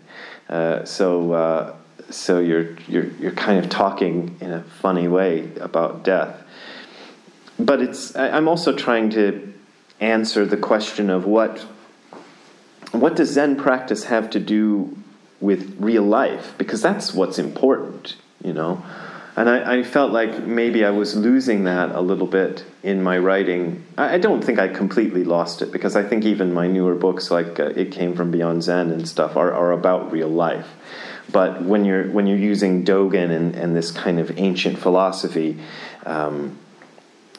Uh, 0.50 0.86
so, 0.86 1.32
uh, 1.34 1.76
so 2.10 2.40
you're 2.40 2.76
you're 2.88 3.08
you're 3.20 3.34
kind 3.34 3.64
of 3.64 3.70
talking 3.70 4.38
in 4.40 4.52
a 4.52 4.64
funny 4.64 5.08
way 5.08 5.52
about 5.60 6.04
death. 6.04 6.42
But 7.60 7.82
it's 7.82 8.16
I, 8.16 8.30
I'm 8.30 8.48
also 8.48 8.74
trying 8.74 9.10
to 9.12 9.54
answer 10.00 10.46
the 10.46 10.58
question 10.58 11.10
of 11.10 11.26
what 11.26 11.66
what 12.92 13.16
does 13.16 13.32
Zen 13.32 13.58
practice 13.58 14.06
have 14.06 14.30
to 14.32 14.40
do 14.40 14.98
with 15.40 15.76
real 15.80 16.04
life? 16.04 16.54
Because 16.58 16.82
that's 16.82 17.14
what's 17.14 17.38
important, 17.38 18.16
you 18.44 18.54
know. 18.54 18.84
And 19.36 19.50
I, 19.50 19.80
I, 19.80 19.84
felt 19.84 20.12
like 20.12 20.48
maybe 20.48 20.84
I 20.84 20.90
was 20.90 21.16
losing 21.16 21.66
that 21.66 21.92
a 21.92 22.02
little 22.02 22.26
bit 22.26 22.66
in 22.82 23.04
my 23.04 23.20
writing. 23.20 23.86
I, 23.96 24.16
I 24.16 24.18
don't 24.18 24.44
think 24.44 24.58
I 24.58 24.68
completely 24.68 25.24
lost 25.24 25.62
it 25.62 25.72
because 25.72 25.96
I 25.96 26.02
think 26.02 26.26
even 26.26 26.54
my 26.54 26.66
newer 26.66 26.96
books, 26.96 27.30
like 27.30 27.60
uh, 27.60 27.66
It 27.76 27.92
Came 27.92 28.16
from 28.16 28.32
Beyond 28.32 28.64
Zen 28.64 28.90
and 28.90 29.08
stuff, 29.08 29.38
are, 29.38 29.54
are 29.54 29.74
about 29.74 30.12
real 30.12 30.30
life. 30.30 30.68
But 31.32 31.62
when 31.62 31.86
you're 31.86 32.10
when 32.10 32.26
you're 32.26 32.38
using 32.38 32.84
Dogen 32.84 33.30
and, 33.30 33.54
and 33.54 33.76
this 33.76 33.92
kind 33.92 34.20
of 34.20 34.40
ancient 34.40 34.80
philosophy, 34.80 35.60
um, 36.06 36.58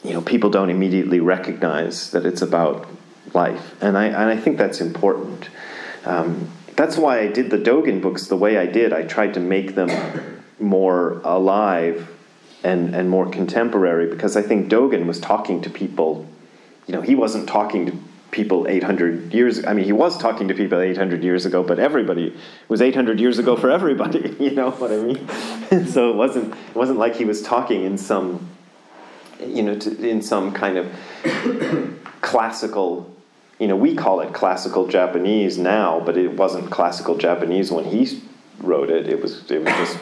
you 0.03 0.13
know, 0.13 0.21
people 0.21 0.49
don't 0.49 0.69
immediately 0.69 1.19
recognize 1.19 2.11
that 2.11 2.25
it's 2.25 2.41
about 2.41 2.87
life, 3.33 3.75
and 3.81 3.97
I 3.97 4.05
and 4.05 4.15
I 4.15 4.37
think 4.37 4.57
that's 4.57 4.81
important. 4.81 5.49
Um, 6.05 6.49
that's 6.75 6.97
why 6.97 7.19
I 7.19 7.27
did 7.27 7.49
the 7.49 7.57
Dogen 7.57 8.01
books 8.01 8.27
the 8.27 8.37
way 8.37 8.57
I 8.57 8.65
did. 8.65 8.93
I 8.93 9.03
tried 9.03 9.33
to 9.33 9.39
make 9.39 9.75
them 9.75 9.89
more 10.59 11.19
alive 11.23 12.09
and 12.63 12.95
and 12.95 13.09
more 13.09 13.29
contemporary 13.29 14.09
because 14.09 14.37
I 14.37 14.41
think 14.41 14.69
Dogen 14.69 15.05
was 15.05 15.19
talking 15.19 15.61
to 15.61 15.69
people. 15.69 16.25
You 16.87 16.95
know, 16.95 17.01
he 17.01 17.15
wasn't 17.15 17.47
talking 17.47 17.85
to 17.87 17.97
people 18.31 18.67
800 18.67 19.33
years 19.33 19.65
i 19.65 19.73
mean 19.73 19.85
he 19.85 19.91
was 19.91 20.15
talking 20.17 20.47
to 20.49 20.53
people 20.53 20.79
800 20.79 21.23
years 21.23 21.47
ago 21.47 21.63
but 21.63 21.79
everybody 21.79 22.37
was 22.67 22.81
800 22.81 23.19
years 23.19 23.39
ago 23.39 23.55
for 23.55 23.71
everybody 23.71 24.35
you 24.39 24.51
know 24.51 24.69
what 24.69 24.91
i 24.91 24.97
mean 24.97 25.87
so 25.87 26.11
it 26.11 26.15
wasn't 26.15 26.53
it 26.53 26.75
wasn't 26.75 26.99
like 26.99 27.15
he 27.15 27.25
was 27.25 27.41
talking 27.41 27.83
in 27.83 27.97
some 27.97 28.47
you 29.39 29.63
know 29.63 29.75
to, 29.77 30.07
in 30.07 30.21
some 30.21 30.51
kind 30.51 30.77
of 30.77 30.91
classical 32.21 33.13
you 33.59 33.67
know 33.67 33.75
we 33.75 33.95
call 33.95 34.19
it 34.21 34.33
classical 34.33 34.87
japanese 34.87 35.57
now 35.57 35.99
but 36.05 36.17
it 36.17 36.33
wasn't 36.33 36.69
classical 36.69 37.17
japanese 37.17 37.71
when 37.71 37.85
he 37.85 38.21
wrote 38.61 38.89
it. 38.89 39.07
It 39.07 39.21
was 39.21 39.49
it 39.49 39.63
was 39.63 39.73
just 39.73 39.97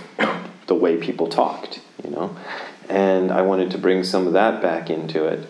the 0.68 0.76
way 0.76 0.98
people 0.98 1.28
talked 1.28 1.82
you 2.04 2.10
know? 2.10 2.36
And 2.90 3.32
i 3.32 3.42
wanted 3.42 3.72
to 3.72 3.78
bring 3.78 4.04
some 4.04 4.28
of 4.28 4.34
that 4.34 4.62
back 4.62 4.90
into 4.90 5.26
it. 5.26 5.48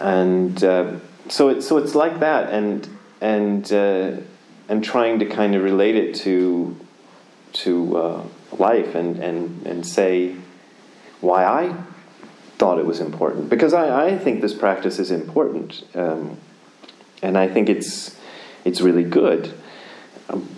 And 0.00 0.62
uh, 0.64 0.96
so 1.28 1.48
it's 1.48 1.68
so 1.68 1.76
it's 1.76 1.94
like 1.94 2.20
that, 2.20 2.50
and 2.50 2.88
and 3.20 3.70
uh, 3.70 4.12
and 4.68 4.82
trying 4.82 5.18
to 5.18 5.26
kind 5.26 5.54
of 5.54 5.62
relate 5.62 5.94
it 5.94 6.14
to 6.16 6.74
to 7.52 7.96
uh, 7.98 8.22
life 8.52 8.94
and 8.94 9.18
and 9.18 9.66
and 9.66 9.86
say 9.86 10.36
why 11.20 11.44
I 11.44 11.76
thought 12.60 12.78
it 12.78 12.86
was 12.86 13.00
important 13.00 13.48
because 13.48 13.72
I, 13.74 14.06
I 14.06 14.18
think 14.18 14.40
this 14.40 14.54
practice 14.54 14.98
is 14.98 15.10
important, 15.10 15.82
um, 15.94 16.38
and 17.22 17.36
I 17.36 17.48
think 17.48 17.68
it's 17.68 18.16
it's 18.64 18.80
really 18.80 19.04
good. 19.04 19.52
Um, 20.28 20.48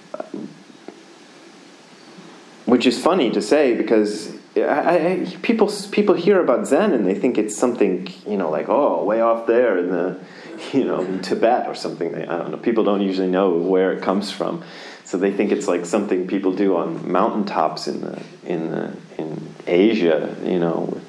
which 2.66 2.86
is 2.86 3.00
funny 3.00 3.30
to 3.30 3.40
say 3.42 3.74
because 3.74 4.34
I, 4.56 4.60
I, 4.60 5.36
people 5.42 5.70
people 5.90 6.14
hear 6.14 6.40
about 6.40 6.66
Zen 6.66 6.92
and 6.92 7.06
they 7.06 7.14
think 7.14 7.38
it's 7.38 7.56
something 7.56 8.08
you 8.26 8.36
know 8.36 8.50
like 8.50 8.68
oh 8.68 9.04
way 9.04 9.20
off 9.20 9.46
there 9.46 9.78
in 9.78 9.90
the 9.90 10.20
you 10.72 10.84
know, 10.84 11.18
Tibet 11.18 11.66
or 11.66 11.74
something. 11.74 12.14
I 12.14 12.38
don't 12.38 12.50
know. 12.50 12.56
People 12.56 12.84
don't 12.84 13.00
usually 13.00 13.28
know 13.28 13.56
where 13.56 13.92
it 13.92 14.02
comes 14.02 14.30
from, 14.30 14.62
so 15.04 15.18
they 15.18 15.32
think 15.32 15.52
it's 15.52 15.68
like 15.68 15.84
something 15.86 16.26
people 16.26 16.52
do 16.52 16.76
on 16.76 17.10
mountaintops 17.10 17.88
in 17.88 18.00
the 18.00 18.22
in 18.44 18.70
the 18.70 18.96
in 19.18 19.54
Asia. 19.66 20.36
You 20.44 20.58
know, 20.58 21.00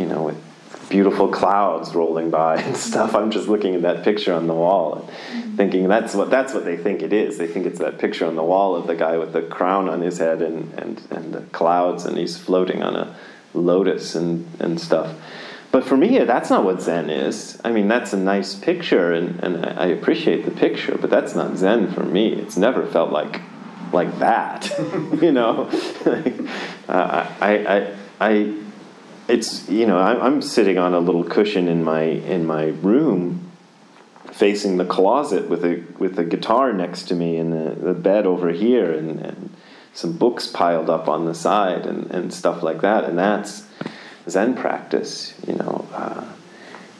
you 0.00 0.06
know 0.06 0.24
with 0.24 0.88
beautiful 0.88 1.28
clouds 1.28 1.94
rolling 1.94 2.30
by 2.30 2.56
and 2.60 2.76
stuff. 2.76 3.14
I'm 3.14 3.30
just 3.30 3.48
looking 3.48 3.74
at 3.74 3.82
that 3.82 4.02
picture 4.02 4.34
on 4.34 4.46
the 4.46 4.54
wall 4.54 5.08
and 5.32 5.56
thinking 5.56 5.88
that's 5.88 6.14
what 6.14 6.30
that's 6.30 6.52
what 6.52 6.64
they 6.64 6.76
think 6.76 7.02
it 7.02 7.12
is. 7.12 7.38
They 7.38 7.46
think 7.46 7.66
it's 7.66 7.78
that 7.78 7.98
picture 7.98 8.26
on 8.26 8.36
the 8.36 8.42
wall 8.42 8.76
of 8.76 8.86
the 8.86 8.96
guy 8.96 9.16
with 9.16 9.32
the 9.32 9.42
crown 9.42 9.88
on 9.88 10.00
his 10.00 10.18
head 10.18 10.42
and 10.42 10.72
and 10.78 11.00
and 11.10 11.32
the 11.32 11.42
clouds 11.52 12.04
and 12.04 12.18
he's 12.18 12.36
floating 12.36 12.82
on 12.82 12.96
a 12.96 13.16
lotus 13.54 14.14
and 14.14 14.46
and 14.58 14.80
stuff. 14.80 15.14
But 15.72 15.84
for 15.84 15.96
me, 15.96 16.18
that's 16.18 16.50
not 16.50 16.64
what 16.64 16.82
Zen 16.82 17.10
is. 17.10 17.60
I 17.64 17.70
mean, 17.70 17.86
that's 17.86 18.12
a 18.12 18.16
nice 18.16 18.56
picture, 18.56 19.12
and, 19.12 19.38
and 19.38 19.64
I 19.64 19.86
appreciate 19.86 20.44
the 20.44 20.50
picture, 20.50 20.98
but 21.00 21.10
that's 21.10 21.36
not 21.36 21.56
Zen 21.56 21.92
for 21.92 22.02
me. 22.02 22.32
It's 22.32 22.56
never 22.56 22.84
felt 22.86 23.12
like 23.12 23.40
like 23.92 24.18
that, 24.18 24.68
you 25.22 25.32
know. 25.32 25.68
uh, 26.88 27.26
I, 27.40 27.66
I, 27.66 27.96
I, 28.20 28.54
it's 29.30 29.68
you 29.68 29.86
know, 29.86 29.98
I, 29.98 30.24
I'm 30.24 30.42
sitting 30.42 30.78
on 30.78 30.94
a 30.94 31.00
little 31.00 31.24
cushion 31.24 31.68
in 31.68 31.82
my 31.84 32.02
in 32.02 32.46
my 32.46 32.66
room, 32.66 33.50
facing 34.32 34.76
the 34.76 34.84
closet 34.84 35.48
with 35.48 35.64
a 35.64 35.84
with 35.98 36.18
a 36.18 36.24
guitar 36.24 36.72
next 36.72 37.04
to 37.04 37.14
me, 37.14 37.36
and 37.36 37.52
the, 37.52 37.74
the 37.74 37.94
bed 37.94 38.26
over 38.26 38.50
here, 38.50 38.92
and, 38.92 39.20
and 39.20 39.50
some 39.94 40.16
books 40.16 40.46
piled 40.46 40.90
up 40.90 41.08
on 41.08 41.24
the 41.24 41.34
side, 41.34 41.86
and, 41.86 42.10
and 42.10 42.32
stuff 42.32 42.62
like 42.62 42.80
that, 42.80 43.04
and 43.04 43.18
that's 43.18 43.66
Zen 44.28 44.54
practice, 44.54 45.34
you 45.46 45.54
know. 45.54 45.86
Uh, 45.92 46.24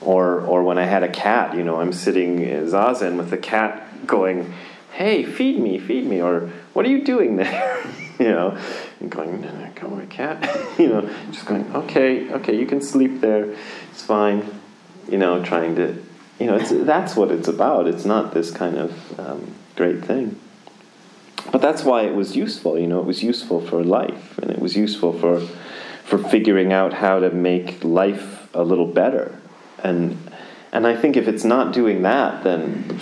or, 0.01 0.41
or 0.41 0.63
when 0.63 0.79
I 0.79 0.85
had 0.85 1.03
a 1.03 1.09
cat, 1.09 1.55
you 1.55 1.63
know, 1.63 1.81
I'm 1.81 1.93
sitting 1.93 2.41
zazen 2.41 3.17
with 3.19 3.31
the 3.31 3.39
cat 3.39 4.07
going, 4.07 4.55
hey, 4.93 5.25
feed 5.25 5.59
me, 5.59 5.79
feed 5.79 6.07
me, 6.07 6.23
or 6.23 6.51
what 6.73 6.87
are 6.87 6.89
you 6.89 7.05
doing 7.05 7.37
there? 7.37 7.87
you 8.19 8.29
know, 8.29 8.59
and 9.01 9.11
going, 9.11 9.43
come 9.75 9.95
on, 9.95 10.07
cat, 10.09 10.43
you 10.79 10.89
know, 10.89 11.11
just 11.31 11.47
going, 11.47 11.75
okay, 11.75 12.31
okay, 12.33 12.59
you 12.59 12.67
can 12.67 12.81
sleep 12.81 13.21
there, 13.21 13.57
it's 13.91 14.03
fine, 14.03 14.47
you 15.09 15.19
know, 15.19 15.43
trying 15.43 15.75
to, 15.77 16.03
you 16.39 16.47
know, 16.47 16.57
it's, 16.57 16.71
that's 16.71 17.17
what 17.17 17.31
it's 17.31 17.49
about. 17.49 17.87
It's 17.87 18.05
not 18.05 18.33
this 18.33 18.51
kind 18.51 18.77
of 18.77 19.21
um, 19.21 19.55
great 19.77 20.05
thing. 20.05 20.39
But 21.51 21.61
that's 21.63 21.83
why 21.83 22.03
it 22.03 22.15
was 22.15 22.37
useful, 22.37 22.79
you 22.79 22.87
know, 22.87 23.01
it 23.01 23.07
was 23.07 23.23
useful 23.23 23.61
for 23.61 23.83
life, 23.83 24.39
and 24.39 24.51
it 24.51 24.59
was 24.59 24.77
useful 24.77 25.19
for 25.19 25.47
for 26.05 26.19
figuring 26.19 26.73
out 26.73 26.93
how 26.93 27.21
to 27.21 27.31
make 27.31 27.85
life 27.85 28.49
a 28.53 28.65
little 28.65 28.87
better. 28.87 29.39
And 29.83 30.19
and 30.73 30.87
I 30.87 30.97
think 30.97 31.17
if 31.17 31.29
it's 31.29 31.45
not 31.45 31.73
doing 31.73 32.03
that, 32.03 32.45
then 32.45 33.01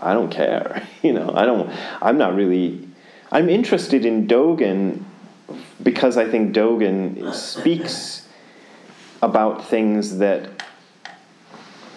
I 0.00 0.14
don't 0.14 0.30
care. 0.30 0.86
You 1.00 1.12
know, 1.12 1.32
I 1.32 1.46
don't. 1.46 1.70
I'm 2.02 2.18
not 2.18 2.34
really. 2.34 2.88
I'm 3.30 3.48
interested 3.48 4.04
in 4.04 4.26
Dogen 4.26 5.04
because 5.82 6.16
I 6.16 6.28
think 6.28 6.54
Dogen 6.54 7.32
speaks 7.34 8.28
about 9.22 9.66
things 9.66 10.18
that 10.18 10.50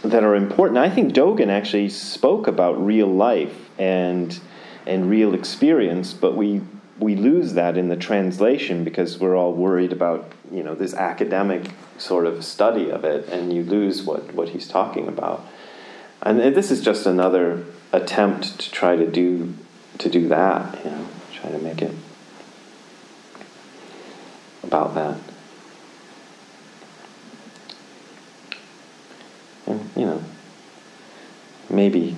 that 0.04 0.24
are 0.24 0.36
important. 0.36 0.80
I 0.80 0.90
think 0.90 1.14
Dogen 1.14 1.50
actually 1.50 1.90
spoke 1.90 2.48
about 2.48 2.84
real 2.84 3.08
life 3.08 3.70
and 3.80 4.40
and 4.88 5.10
real 5.10 5.34
experience, 5.34 6.14
but 6.14 6.36
we 6.36 6.62
we 7.00 7.16
lose 7.16 7.54
that 7.54 7.78
in 7.78 7.90
the 7.90 7.96
translation 7.96 8.84
because 8.84 9.20
we're 9.20 9.36
all 9.36 9.54
worried 9.54 9.92
about 9.92 10.32
you 10.52 10.64
know 10.64 10.76
this 10.76 10.94
academic 10.94 11.72
sort 11.98 12.26
of 12.26 12.44
study 12.44 12.90
of 12.90 13.04
it, 13.04 13.28
and 13.30 13.54
you 13.54 13.64
lose 13.64 14.04
what 14.04 14.34
what 14.34 14.50
he's 14.50 14.68
talking 14.68 15.08
about. 15.08 15.46
And 16.24 16.40
this 16.40 16.70
is 16.70 16.82
just 16.82 17.08
another 17.08 17.66
attempt 17.92 18.60
to 18.60 18.72
try 18.72 18.96
to 18.96 19.10
do 19.10 19.54
to 19.98 20.10
do 20.10 20.28
that, 20.30 20.84
you 20.84 20.92
know, 20.92 21.08
try 21.34 21.52
to 21.52 21.60
make 21.60 21.82
it 21.82 21.94
about 24.64 24.94
that. 24.96 25.18
And 29.68 29.90
you 29.96 30.06
know, 30.06 30.24
maybe 31.70 32.16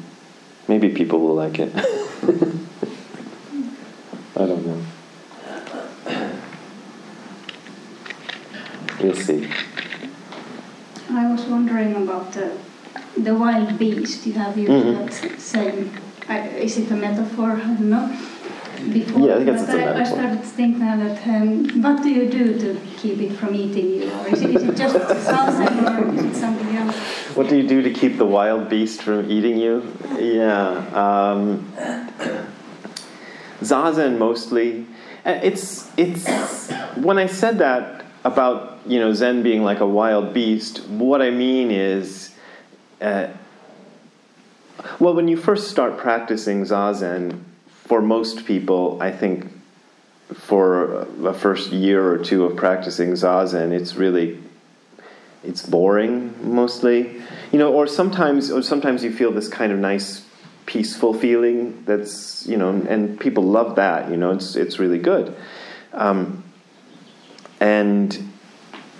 maybe 0.67 0.89
people 0.89 1.19
will 1.19 1.35
like 1.35 1.59
it. 1.59 1.71
I 4.35 4.45
don't 4.47 4.65
know. 4.65 4.81
You'll 9.01 9.15
see. 9.15 9.49
I 11.09 11.31
was 11.31 11.43
wondering 11.45 11.95
about 11.95 12.31
the, 12.31 12.57
the 13.17 13.35
wild 13.35 13.77
beast. 13.77 14.25
You 14.25 14.33
have 14.33 14.57
used 14.57 14.71
Mhm. 14.71 14.93
that 14.97 15.13
same. 15.39 15.91
Is 16.57 16.77
it 16.77 16.89
a 16.91 16.95
metaphor? 16.95 17.51
I 17.51 17.59
don't 17.59 17.89
know. 17.89 18.09
Before, 18.91 19.27
Yeah, 19.27 19.35
I 19.35 19.37
it's 19.39 19.65
but 19.65 19.75
a 19.75 19.81
I, 19.81 19.91
I 19.91 19.93
metaphor. 19.93 20.05
started 20.17 20.41
to 20.41 20.47
think 20.47 20.77
now 20.77 20.97
that 20.97 21.27
um, 21.27 21.81
what 21.81 22.03
do 22.03 22.09
you 22.09 22.29
do 22.29 22.59
to 22.59 22.79
keep 22.97 23.19
it 23.21 23.33
from 23.37 23.55
eating 23.55 23.89
you, 23.89 24.11
or 24.11 24.27
is 24.29 24.41
it, 24.41 24.49
is 24.55 24.63
it 24.63 24.75
just 24.75 24.95
salsa, 25.27 25.99
or 25.99 26.13
is 26.15 26.25
it 26.25 26.35
something 26.35 26.75
else? 26.75 26.95
What 27.35 27.47
do 27.49 27.55
you 27.57 27.67
do 27.67 27.81
to 27.81 27.91
keep 27.93 28.17
the 28.17 28.25
wild 28.25 28.69
beast 28.69 29.01
from 29.03 29.29
eating 29.31 29.57
you? 29.57 29.83
Yeah. 30.19 30.83
Um, 30.93 31.71
Zazen 33.61 34.17
mostly. 34.17 34.85
It's 35.25 35.89
it's 35.97 36.27
when 36.97 37.17
I 37.17 37.27
said 37.27 37.59
that 37.59 38.03
about 38.25 38.79
you 38.85 38.99
know 38.99 39.13
Zen 39.13 39.43
being 39.43 39.63
like 39.63 39.79
a 39.79 39.87
wild 39.87 40.33
beast. 40.33 40.85
What 40.89 41.21
I 41.21 41.29
mean 41.31 41.71
is, 41.71 42.31
uh, 43.01 43.27
well, 44.99 45.13
when 45.13 45.27
you 45.29 45.37
first 45.37 45.69
start 45.71 45.97
practicing 45.97 46.63
Zazen, 46.65 47.39
for 47.83 48.01
most 48.01 48.45
people, 48.45 49.01
I 49.01 49.11
think 49.11 49.51
for 50.33 51.01
a 51.27 51.33
first 51.33 51.71
year 51.71 52.05
or 52.07 52.17
two 52.17 52.45
of 52.45 52.55
practicing 52.55 53.11
Zazen, 53.11 53.71
it's 53.71 53.95
really 53.95 54.39
it's 55.43 55.65
boring 55.65 56.33
mostly. 56.55 57.21
You 57.51 57.59
know 57.59 57.73
or 57.73 57.87
sometimes 57.87 58.49
or 58.49 58.61
sometimes 58.61 59.03
you 59.03 59.11
feel 59.11 59.31
this 59.31 59.47
kind 59.47 59.71
of 59.71 59.79
nice 59.79 60.25
peaceful 60.65 61.13
feeling 61.13 61.83
that's 61.83 62.47
you 62.47 62.55
know 62.55 62.69
and 62.69 63.19
people 63.19 63.43
love 63.43 63.75
that 63.75 64.09
you 64.09 64.15
know 64.17 64.31
it's 64.31 64.55
it's 64.55 64.79
really 64.79 64.99
good. 64.99 65.35
Um, 65.91 66.43
and 67.59 68.17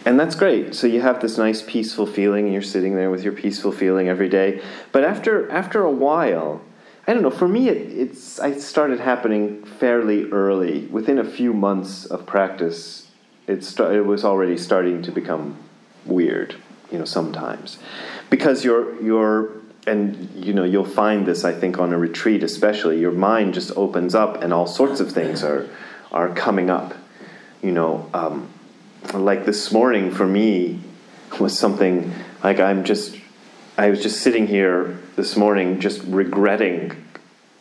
and 0.05 0.19
that's 0.19 0.35
great. 0.35 0.75
So 0.75 0.87
you 0.87 0.99
have 0.99 1.21
this 1.21 1.37
nice 1.37 1.61
peaceful 1.61 2.05
feeling 2.05 2.45
and 2.45 2.53
you're 2.53 2.61
sitting 2.61 2.95
there 2.95 3.09
with 3.09 3.23
your 3.23 3.33
peaceful 3.33 3.71
feeling 3.71 4.09
every 4.09 4.27
day. 4.27 4.61
But 4.91 5.05
after 5.05 5.49
after 5.49 5.81
a 5.83 5.91
while 5.91 6.61
I 7.05 7.13
don't 7.13 7.21
know. 7.21 7.31
For 7.31 7.47
me, 7.47 7.67
it, 7.69 7.77
it's 7.77 8.39
I 8.39 8.53
started 8.53 8.99
happening 8.99 9.63
fairly 9.65 10.29
early. 10.31 10.85
Within 10.85 11.19
a 11.19 11.23
few 11.23 11.53
months 11.53 12.05
of 12.05 12.25
practice, 12.25 13.07
it, 13.47 13.63
sta- 13.63 13.91
it 13.91 14.05
was 14.05 14.23
already 14.23 14.57
starting 14.57 15.01
to 15.03 15.11
become 15.11 15.57
weird. 16.05 16.55
You 16.91 16.99
know, 16.99 17.05
sometimes 17.05 17.79
because 18.29 18.63
you're 18.63 19.01
you're 19.01 19.51
and 19.85 20.29
you 20.45 20.53
know 20.53 20.63
you'll 20.63 20.85
find 20.85 21.25
this. 21.25 21.43
I 21.43 21.53
think 21.53 21.79
on 21.79 21.91
a 21.91 21.97
retreat, 21.97 22.43
especially, 22.43 22.99
your 22.99 23.11
mind 23.11 23.53
just 23.53 23.71
opens 23.75 24.15
up, 24.15 24.41
and 24.41 24.53
all 24.53 24.67
sorts 24.67 24.99
of 24.99 25.11
things 25.11 25.43
are 25.43 25.67
are 26.11 26.33
coming 26.33 26.69
up. 26.69 26.93
You 27.61 27.71
know, 27.71 28.09
um, 28.13 28.49
like 29.13 29.45
this 29.45 29.71
morning 29.71 30.11
for 30.11 30.25
me 30.25 30.79
was 31.39 31.57
something 31.57 32.13
like 32.43 32.59
I'm 32.59 32.83
just 32.83 33.17
I 33.77 33.89
was 33.89 34.03
just 34.03 34.21
sitting 34.21 34.45
here 34.45 34.99
this 35.15 35.35
morning, 35.35 35.79
just 35.79 36.03
regretting 36.03 36.91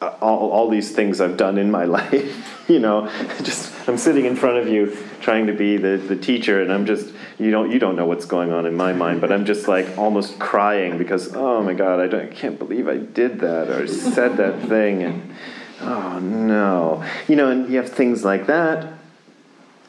uh, 0.02 0.14
all, 0.20 0.50
all 0.50 0.68
these 0.68 0.92
things 0.92 1.22
I've 1.22 1.38
done 1.38 1.56
in 1.56 1.70
my 1.70 1.84
life. 1.98 2.68
you 2.68 2.80
know, 2.80 3.10
just 3.42 3.72
I'm 3.88 3.96
sitting 3.96 4.26
in 4.26 4.36
front 4.36 4.58
of 4.58 4.68
you, 4.68 4.96
trying 5.20 5.46
to 5.46 5.54
be 5.54 5.78
the, 5.78 5.96
the 5.96 6.16
teacher, 6.16 6.60
and 6.60 6.72
I'm 6.72 6.84
just 6.84 7.12
you 7.38 7.50
don't 7.50 7.70
you 7.70 7.78
don't 7.78 7.96
know 7.96 8.04
what's 8.04 8.26
going 8.26 8.52
on 8.52 8.66
in 8.66 8.76
my 8.76 8.92
mind, 8.92 9.20
but 9.20 9.32
I'm 9.32 9.46
just 9.46 9.68
like 9.68 9.96
almost 9.96 10.38
crying 10.38 10.98
because 10.98 11.34
oh 11.34 11.62
my 11.62 11.72
god, 11.72 11.98
I, 12.00 12.06
don't, 12.08 12.30
I 12.30 12.34
can't 12.34 12.58
believe 12.58 12.88
I 12.88 12.98
did 12.98 13.40
that 13.40 13.70
or 13.70 13.86
said 13.88 14.36
that 14.36 14.68
thing, 14.68 15.02
and 15.02 15.34
oh 15.80 16.18
no, 16.18 17.04
you 17.26 17.36
know, 17.36 17.50
and 17.50 17.70
you 17.70 17.78
have 17.78 17.90
things 17.90 18.22
like 18.22 18.46
that. 18.46 18.92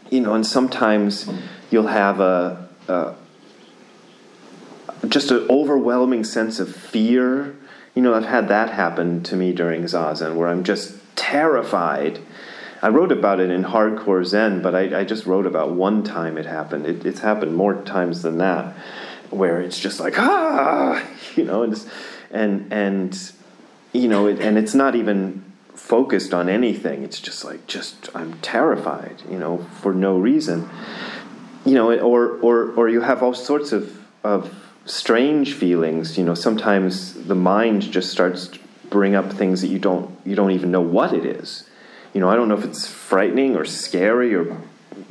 You 0.09 0.21
know, 0.21 0.35
and 0.35 0.45
sometimes 0.45 1.29
you'll 1.69 1.87
have 1.87 2.19
a, 2.19 2.69
a 2.87 3.15
just 5.09 5.31
an 5.31 5.47
overwhelming 5.49 6.23
sense 6.23 6.59
of 6.59 6.73
fear. 6.73 7.55
You 7.95 8.01
know, 8.01 8.13
I've 8.13 8.25
had 8.25 8.47
that 8.47 8.69
happen 8.69 9.23
to 9.23 9.35
me 9.35 9.53
during 9.53 9.83
Zazen 9.83 10.35
where 10.35 10.47
I'm 10.47 10.63
just 10.63 10.95
terrified. 11.15 12.19
I 12.81 12.89
wrote 12.89 13.11
about 13.11 13.39
it 13.39 13.49
in 13.49 13.63
Hardcore 13.63 14.25
Zen, 14.25 14.61
but 14.61 14.75
I, 14.75 15.01
I 15.01 15.03
just 15.03 15.25
wrote 15.25 15.45
about 15.45 15.71
one 15.71 16.03
time 16.03 16.37
it 16.37 16.45
happened. 16.45 16.85
It, 16.85 17.05
it's 17.05 17.19
happened 17.19 17.55
more 17.55 17.75
times 17.83 18.21
than 18.21 18.39
that, 18.39 18.75
where 19.29 19.61
it's 19.61 19.79
just 19.79 19.99
like, 19.99 20.17
ah, 20.17 21.05
you 21.35 21.43
know, 21.45 21.63
and, 21.63 21.85
and, 22.31 22.73
and 22.73 23.31
you 23.93 24.07
know, 24.07 24.27
it, 24.27 24.39
and 24.39 24.57
it's 24.57 24.73
not 24.73 24.95
even 24.95 25.43
focused 25.75 26.33
on 26.33 26.49
anything. 26.49 27.03
It's 27.03 27.19
just 27.19 27.43
like, 27.43 27.67
just, 27.67 28.09
I'm 28.15 28.33
terrified, 28.39 29.21
you 29.29 29.37
know, 29.37 29.65
for 29.81 29.93
no 29.93 30.17
reason. 30.17 30.69
You 31.65 31.75
know, 31.75 31.97
or, 31.99 32.37
or, 32.39 32.71
or 32.71 32.89
you 32.89 33.01
have 33.01 33.23
all 33.23 33.33
sorts 33.33 33.71
of, 33.71 33.97
of 34.23 34.53
strange 34.85 35.53
feelings. 35.53 36.17
You 36.17 36.25
know, 36.25 36.35
sometimes 36.35 37.13
the 37.13 37.35
mind 37.35 37.83
just 37.83 38.11
starts 38.11 38.47
to 38.47 38.59
bring 38.89 39.15
up 39.15 39.33
things 39.33 39.61
that 39.61 39.67
you 39.67 39.79
don't 39.79 40.15
you 40.25 40.35
don't 40.35 40.51
even 40.51 40.71
know 40.71 40.81
what 40.81 41.13
it 41.13 41.25
is. 41.25 41.67
You 42.13 42.21
know, 42.21 42.29
I 42.29 42.35
don't 42.35 42.47
know 42.47 42.57
if 42.57 42.63
it's 42.63 42.87
frightening 42.87 43.55
or 43.55 43.65
scary 43.65 44.35
or 44.35 44.57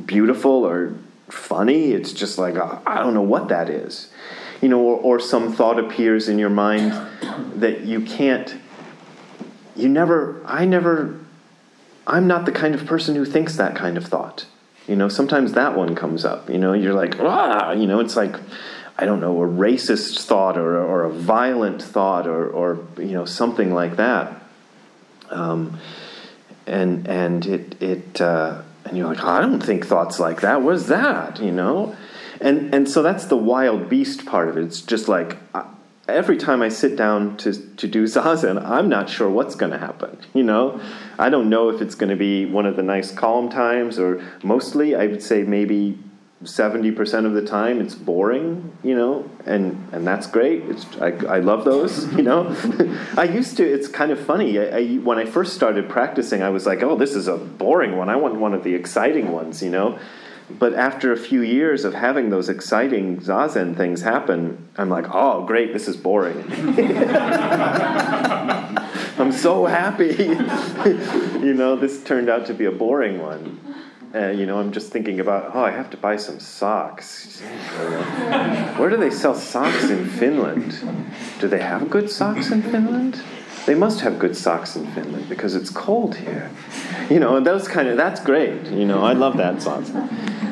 beautiful 0.05 0.65
or 0.65 0.95
funny. 1.29 1.93
It's 1.93 2.13
just 2.13 2.39
like 2.39 2.57
uh, 2.57 2.79
I 2.87 2.99
don't 2.99 3.15
know 3.15 3.23
what 3.23 3.49
that 3.49 3.69
is. 3.69 4.11
You 4.61 4.69
know, 4.69 4.81
or, 4.81 4.97
or 4.97 5.21
some 5.21 5.53
thought 5.53 5.81
appears 5.81 6.29
in 6.29 6.39
your 6.39 6.51
mind 6.51 6.93
that 7.57 7.81
you 7.81 8.03
can't. 8.03 8.55
You 9.75 9.89
never. 9.89 10.41
I 10.45 10.65
never. 10.65 11.19
I'm 12.07 12.27
not 12.27 12.47
the 12.47 12.53
kind 12.53 12.75
of 12.75 12.85
person 12.87 13.15
who 13.15 13.25
thinks 13.25 13.57
that 13.57 13.75
kind 13.75 13.97
of 13.97 14.05
thought. 14.05 14.47
You 14.89 14.97
know, 14.97 15.09
sometimes 15.09 15.53
that 15.53 15.77
one 15.77 15.95
comes 15.95 16.25
up. 16.25 16.51
You 16.51 16.59
know, 16.59 16.73
you're 16.73 16.95
like, 16.95 17.19
ah, 17.21 17.73
you 17.73 17.87
know, 17.87 18.01
it's 18.01 18.17
like, 18.17 18.35
I 19.03 19.05
don't 19.05 19.19
know, 19.19 19.43
a 19.43 19.49
racist 19.49 20.25
thought 20.27 20.57
or, 20.57 20.79
or 20.81 21.03
a 21.03 21.11
violent 21.11 21.83
thought 21.83 22.29
or, 22.29 22.49
or, 22.49 22.79
you 22.99 23.15
know, 23.15 23.25
something 23.25 23.75
like 23.75 23.97
that. 23.97 24.41
Um, 25.29 25.81
and 26.69 27.09
and 27.09 27.45
it, 27.45 27.83
it 27.83 28.21
uh, 28.21 28.63
and 28.85 28.97
you're 28.97 29.09
like, 29.09 29.25
I 29.25 29.41
don't 29.41 29.61
think 29.61 29.87
thoughts 29.87 30.21
like 30.21 30.43
that. 30.43 30.63
What's 30.63 30.87
that? 30.87 31.41
You 31.41 31.51
know? 31.51 31.97
And, 32.41 32.73
and 32.73 32.89
so 32.89 33.03
that's 33.03 33.25
the 33.25 33.37
wild 33.37 33.89
beast 33.89 34.25
part 34.25 34.49
of 34.49 34.57
it. 34.57 34.63
It's 34.63 34.83
just 34.83 35.09
like, 35.09 35.37
I, 35.53 35.67
every 36.07 36.37
time 36.37 36.63
I 36.63 36.69
sit 36.69 36.95
down 36.95 37.37
to, 37.39 37.53
to 37.79 37.89
do 37.89 38.05
zazen, 38.05 38.65
I'm 38.65 38.89
not 38.89 39.11
sure 39.11 39.29
what's 39.29 39.57
going 39.57 39.73
to 39.73 39.79
happen. 39.79 40.17
You 40.33 40.45
know, 40.45 40.81
I 41.19 41.29
don't 41.29 41.49
know 41.49 41.71
if 41.71 41.83
it's 41.83 41.97
going 41.97 42.11
to 42.11 42.17
be 42.17 42.47
one 42.47 42.67
of 42.67 42.77
the 42.77 42.85
nice 42.85 43.11
calm 43.11 43.49
times, 43.49 43.99
or 43.99 44.23
mostly 44.45 44.95
I 44.95 45.09
would 45.09 45.25
say 45.25 45.43
maybe 45.43 45.99
seventy 46.45 46.91
percent 46.91 47.27
of 47.27 47.33
the 47.33 47.43
time 47.43 47.81
it's 47.81 47.95
boring. 47.95 48.77
You 48.83 48.95
know, 48.95 49.31
and 49.47 49.89
and 49.93 50.07
that's 50.07 50.27
great. 50.27 50.65
It's 50.65 50.87
I, 50.99 51.11
I 51.27 51.39
love 51.39 51.65
those. 51.65 52.11
You 52.23 52.23
know, 52.23 52.55
I 53.17 53.25
used 53.25 53.57
to. 53.57 53.65
It's 53.65 53.89
kind 53.89 54.13
of 54.13 54.21
funny. 54.21 54.59
I, 54.59 54.79
I, 54.79 54.87
when 54.97 55.19
I 55.19 55.25
first 55.25 55.55
started 55.55 55.89
practicing, 55.89 56.43
I 56.43 56.51
was 56.51 56.67
like, 56.67 56.83
oh, 56.83 56.97
this 56.97 57.15
is 57.15 57.27
a 57.27 57.37
boring 57.37 57.97
one. 57.97 58.09
I 58.09 58.17
want 58.17 58.37
one 58.37 58.55
of 58.55 58.63
the 58.63 58.75
exciting 58.75 59.33
ones. 59.33 59.63
You 59.63 59.71
know. 59.71 59.99
But 60.59 60.75
after 60.75 61.13
a 61.13 61.17
few 61.17 61.41
years 61.43 61.85
of 61.85 61.95
having 61.95 62.31
those 62.31 62.49
exciting 62.49 63.19
zazen 63.19 63.77
things 63.77 64.03
happen, 64.03 64.69
I'm 64.77 64.89
like, 64.91 65.07
oh, 65.13 65.45
great, 65.47 65.73
this 65.73 65.89
is 65.89 65.97
boring. 65.97 66.45
I'm 69.19 69.33
so 69.33 69.67
happy. 69.67 70.15
you 71.45 71.55
know, 71.55 71.77
this 71.77 72.03
turned 72.03 72.29
out 72.29 72.47
to 72.47 72.55
be 72.55 72.65
a 72.67 72.73
boring 72.73 73.21
one. 73.21 73.72
Uh, 74.15 74.29
you 74.29 74.45
know, 74.45 74.59
I'm 74.59 74.73
just 74.73 74.93
thinking 74.93 75.21
about, 75.21 75.53
oh, 75.55 75.65
I 75.65 75.71
have 75.71 75.89
to 75.91 75.97
buy 75.97 76.17
some 76.17 76.39
socks. 76.39 77.41
Where 78.77 78.91
do 78.91 78.99
they 78.99 79.11
sell 79.11 79.35
socks 79.35 79.89
in 79.89 80.07
Finland? 80.07 80.79
Do 81.41 81.49
they 81.49 81.61
have 81.61 81.89
good 81.89 82.11
socks 82.11 82.51
in 82.51 82.61
Finland? 82.63 83.23
They 83.65 83.75
must 83.75 84.01
have 84.03 84.19
good 84.19 84.37
socks 84.37 84.77
in 84.77 84.87
Finland 84.93 85.31
because 85.31 85.55
it's 85.55 85.71
cold 85.71 86.17
here. 86.17 86.51
You 87.09 87.21
know, 87.21 87.41
those 87.41 87.67
kind 87.69 87.89
of, 87.89 87.97
that's 87.97 88.21
great. 88.21 88.67
You 88.67 88.85
know, 88.85 89.03
I 89.03 89.15
love 89.15 89.39
that 89.39 89.63
socks. 89.63 89.91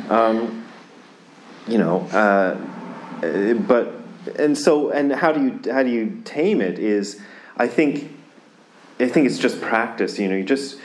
Um, 0.08 0.64
you 1.68 1.76
know, 1.76 2.00
uh, 2.12 2.54
but, 3.66 3.92
and 4.38 4.56
so, 4.56 4.90
and 4.90 5.12
how 5.12 5.32
do 5.32 5.42
you, 5.42 5.72
how 5.72 5.82
do 5.82 5.90
you 5.90 6.22
tame 6.24 6.62
it 6.62 6.78
is, 6.78 7.20
I 7.58 7.66
think, 7.68 8.10
I 8.98 9.08
think 9.08 9.26
it's 9.26 9.38
just 9.38 9.60
practice. 9.60 10.18
You 10.18 10.28
know, 10.28 10.36
you 10.36 10.44
just, 10.44 10.78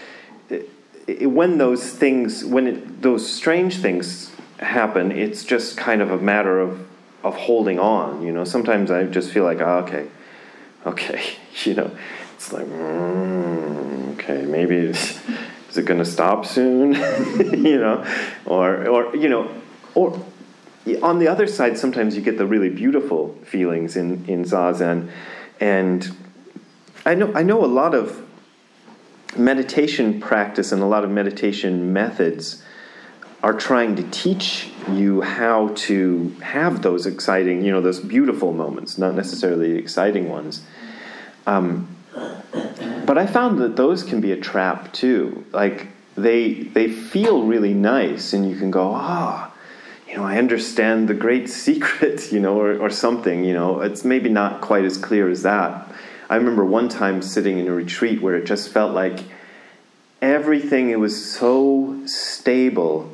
it, 1.08 1.28
when 1.28 1.58
those 1.58 1.90
things, 1.90 2.44
when 2.44 2.68
it, 2.68 3.02
those 3.02 3.30
strange 3.30 3.78
things 3.78 4.32
happen, 4.60 5.12
it's 5.12 5.44
just 5.44 5.78
kind 5.78 6.02
of 6.02 6.12
a 6.12 6.18
matter 6.18 6.60
of, 6.60 6.86
of 7.24 7.36
holding 7.36 7.80
on. 7.80 8.22
You 8.22 8.32
know, 8.32 8.44
sometimes 8.44 8.92
I 8.92 9.04
just 9.06 9.32
feel 9.32 9.44
like, 9.44 9.60
oh, 9.60 9.80
okay, 9.80 10.08
okay, 10.86 11.24
you 11.64 11.74
know, 11.74 11.92
it's 12.36 12.52
like, 12.52 12.66
mm, 12.66 14.14
okay, 14.14 14.44
maybe 14.44 14.76
is 14.76 15.20
it 15.76 15.86
going 15.86 16.00
to 16.00 16.06
stop 16.06 16.46
soon? 16.46 16.94
you 17.66 17.78
know, 17.78 18.06
or 18.46 18.88
or 18.88 19.16
you 19.16 19.30
know, 19.30 19.50
or 19.94 20.20
on 21.02 21.20
the 21.20 21.28
other 21.28 21.48
side, 21.48 21.78
sometimes 21.78 22.16
you 22.16 22.22
get 22.22 22.38
the 22.38 22.46
really 22.46 22.70
beautiful 22.70 23.36
feelings 23.44 23.96
in 23.96 24.26
in 24.26 24.44
zazen, 24.44 25.10
and 25.60 26.16
I 27.06 27.16
know 27.16 27.32
I 27.34 27.44
know 27.44 27.64
a 27.64 27.68
lot 27.68 27.94
of 27.94 28.25
meditation 29.38 30.20
practice 30.20 30.72
and 30.72 30.82
a 30.82 30.86
lot 30.86 31.04
of 31.04 31.12
meditation 31.12 31.94
methods 31.94 32.64
are 33.44 33.54
trying 33.54 33.96
to 33.96 34.04
teach 34.10 34.72
you 34.90 35.22
how 35.22 35.68
to 35.76 36.30
have 36.42 36.82
those 36.82 37.06
exciting, 37.06 37.64
you 37.64 37.72
know, 37.72 37.80
those 37.82 38.00
beautiful 38.00 38.54
moments, 38.54 38.98
not 38.98 39.14
necessarily 39.14 39.78
exciting 39.78 40.30
ones. 40.30 40.64
Um, 41.46 41.96
but 43.06 43.18
I 43.18 43.28
found 43.28 43.60
that 43.60 43.76
those 43.76 44.04
can 44.04 44.20
be 44.20 44.32
a 44.32 44.38
trap 44.38 44.92
too. 44.94 45.46
Like 45.52 45.90
they 46.16 46.54
they 46.54 46.90
feel 46.90 47.44
really 47.44 47.74
nice, 47.74 48.34
and 48.34 48.50
you 48.50 48.58
can 48.58 48.72
go, 48.72 48.94
ah, 48.96 49.54
you 50.08 50.16
know, 50.16 50.24
I 50.24 50.38
understand 50.38 51.08
the 51.08 51.14
great 51.14 51.50
secret, 51.64 52.32
you 52.32 52.40
know, 52.40 52.60
or, 52.60 52.78
or 52.78 52.90
something. 52.90 53.44
You 53.44 53.54
know, 53.54 53.82
it's 53.82 54.04
maybe 54.04 54.30
not 54.30 54.62
quite 54.62 54.86
as 54.86 54.98
clear 54.98 55.30
as 55.30 55.44
that. 55.44 55.85
I 56.30 56.36
remember 56.36 56.66
one 56.66 56.90
time 56.90 57.22
sitting 57.22 57.60
in 57.60 57.68
a 57.68 57.74
retreat 57.74 58.22
where 58.22 58.36
it 58.36 58.46
just 58.46 58.70
felt 58.70 58.94
like 58.94 59.20
everything 60.22 60.90
it 60.90 61.00
was 61.00 61.32
so 61.32 62.02
stable 62.06 63.12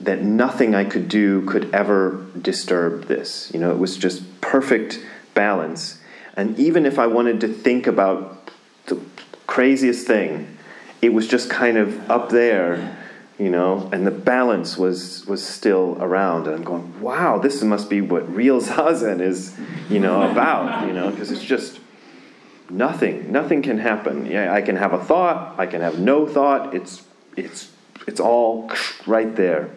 that 0.00 0.22
nothing 0.22 0.74
I 0.74 0.84
could 0.84 1.08
do 1.08 1.46
could 1.46 1.74
ever 1.74 2.26
disturb 2.40 3.04
this. 3.04 3.50
You 3.54 3.60
know, 3.60 3.70
it 3.70 3.78
was 3.78 3.96
just 3.96 4.40
perfect 4.40 5.00
balance. 5.34 6.00
And 6.36 6.58
even 6.58 6.84
if 6.84 6.98
I 6.98 7.06
wanted 7.06 7.40
to 7.40 7.48
think 7.48 7.86
about 7.86 8.50
the 8.86 9.00
craziest 9.46 10.06
thing, 10.06 10.58
it 11.00 11.14
was 11.14 11.26
just 11.26 11.48
kind 11.48 11.78
of 11.78 12.10
up 12.10 12.28
there, 12.28 12.98
you 13.38 13.48
know, 13.48 13.88
and 13.92 14.06
the 14.06 14.10
balance 14.10 14.76
was 14.76 15.24
was 15.26 15.46
still 15.46 15.96
around. 16.00 16.46
And 16.46 16.56
I'm 16.56 16.64
going, 16.64 17.00
wow, 17.00 17.38
this 17.38 17.62
must 17.62 17.88
be 17.88 18.02
what 18.02 18.28
real 18.34 18.60
zazen 18.70 19.20
is, 19.20 19.56
you 19.88 20.00
know, 20.00 20.30
about, 20.30 20.86
you 20.86 20.92
know, 20.92 21.10
because 21.10 21.30
it's 21.30 21.42
just 21.42 21.80
nothing, 22.70 23.32
nothing 23.32 23.62
can 23.62 23.78
happen. 23.78 24.26
Yeah, 24.26 24.52
I 24.52 24.62
can 24.62 24.76
have 24.76 24.92
a 24.92 25.02
thought, 25.02 25.58
I 25.58 25.66
can 25.66 25.80
have 25.80 25.98
no 25.98 26.26
thought. 26.26 26.74
It's 26.74 27.04
it's 27.36 27.70
it's 28.06 28.20
all 28.20 28.70
right 29.06 29.34
there. 29.34 29.70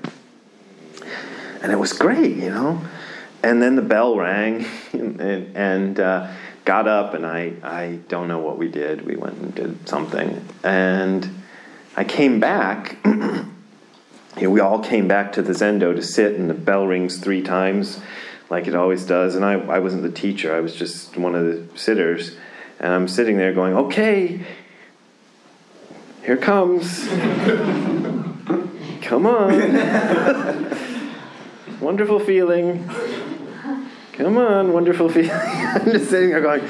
And 1.62 1.72
it 1.72 1.80
was 1.80 1.94
great, 1.94 2.38
you 2.38 2.50
know. 2.50 2.82
And 3.42 3.62
then 3.62 3.76
the 3.76 3.82
bell 3.82 4.18
rang, 4.18 4.66
and, 4.94 5.22
and 5.56 6.00
uh, 6.00 6.32
got 6.66 6.88
up, 6.88 7.14
and 7.14 7.26
I, 7.26 7.54
I 7.64 8.00
don't 8.08 8.28
know 8.28 8.40
what 8.40 8.58
we 8.58 8.68
did. 8.68 9.06
We 9.06 9.16
went 9.16 9.38
and 9.38 9.56
did 9.56 9.88
something. 9.88 10.46
And 10.64 11.30
I 11.96 12.04
came 12.04 12.40
back. 12.40 12.98
we 14.38 14.60
all 14.60 14.80
came 14.80 15.08
back 15.08 15.34
to 15.34 15.42
the 15.42 15.54
Zendo 15.54 15.96
to 15.96 16.02
sit, 16.02 16.36
and 16.36 16.50
the 16.50 16.54
bell 16.54 16.86
rings 16.86 17.18
three 17.18 17.42
times, 17.42 18.00
like 18.50 18.68
it 18.68 18.76
always 18.76 19.06
does. 19.06 19.36
And 19.36 19.44
I, 19.44 19.54
I 19.54 19.80
wasn't 19.80 20.04
the 20.04 20.12
teacher, 20.12 20.56
I 20.56 20.60
was 20.60 20.76
just 20.76 21.18
one 21.18 21.36
of 21.36 21.46
the 21.46 21.78
sitters. 21.78 22.36
And 22.80 22.94
I'm 22.94 23.08
sitting 23.08 23.38
there 23.38 23.54
going, 23.54 23.74
okay, 23.76 24.42
here 26.24 26.38
comes. 26.38 27.08
Come 29.02 29.26
on. 29.26 30.78
wonderful 31.82 32.20
feeling. 32.20 32.88
Come 34.14 34.38
on, 34.38 34.74
wonderful 34.74 35.10
feeling. 35.10 35.32
I'm 35.34 35.86
just 35.86 36.10
sitting 36.10 36.30
there 36.30 36.42
going, 36.42 36.62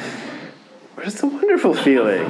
where's 0.96 1.16
the 1.16 1.28
wonderful 1.28 1.74
feeling? 1.74 2.26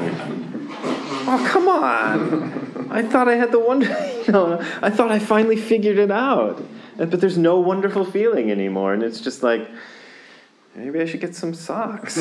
Oh, 1.32 1.46
come 1.48 1.68
on. 1.68 2.88
I 2.90 3.04
thought 3.04 3.28
I 3.28 3.36
had 3.36 3.52
the 3.52 3.60
wonder, 3.60 3.88
you 4.26 4.34
know, 4.34 4.60
I 4.82 4.90
thought 4.90 5.12
I 5.12 5.20
finally 5.20 5.58
figured 5.58 5.98
it 5.98 6.12
out. 6.12 6.64
But 6.98 7.22
there's 7.22 7.38
no 7.38 7.60
wonderful 7.60 8.04
feeling 8.04 8.52
anymore. 8.52 8.94
And 8.94 9.04
it's 9.04 9.22
just 9.22 9.44
like, 9.44 9.70
maybe 10.76 11.00
I 11.00 11.06
should 11.06 11.22
get 11.22 11.36
some 11.36 11.54
socks. 11.54 12.18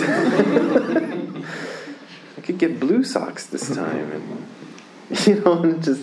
Could 2.49 2.57
get 2.57 2.81
blue 2.81 3.05
socks 3.05 3.45
this 3.45 3.69
time. 3.77 4.11
And, 4.11 4.47
you 5.27 5.35
know, 5.43 5.63
and 5.63 5.85
just, 5.85 6.03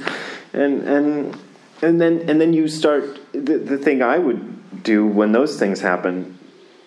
and, 0.54 0.84
and, 0.84 1.38
and 1.82 2.00
then, 2.00 2.30
and 2.30 2.40
then 2.40 2.54
you 2.54 2.68
start, 2.68 3.20
the, 3.32 3.58
the 3.58 3.80
thing 3.80 4.04
I 4.04 4.20
would 4.20 4.84
do 4.84 5.08
when 5.08 5.32
those 5.32 5.58
things 5.58 5.82
happen 5.82 6.38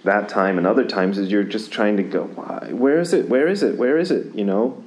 that 0.04 0.28
time 0.28 0.58
and 0.58 0.66
other 0.66 0.84
times 0.84 1.18
is 1.18 1.32
you're 1.32 1.42
just 1.42 1.72
trying 1.72 1.96
to 1.96 2.04
go, 2.04 2.22
Why? 2.22 2.68
where 2.70 3.00
is 3.00 3.12
it? 3.12 3.28
Where 3.28 3.48
is 3.48 3.64
it? 3.64 3.76
Where 3.76 3.98
is 3.98 4.12
it? 4.12 4.32
You 4.32 4.44
know? 4.44 4.84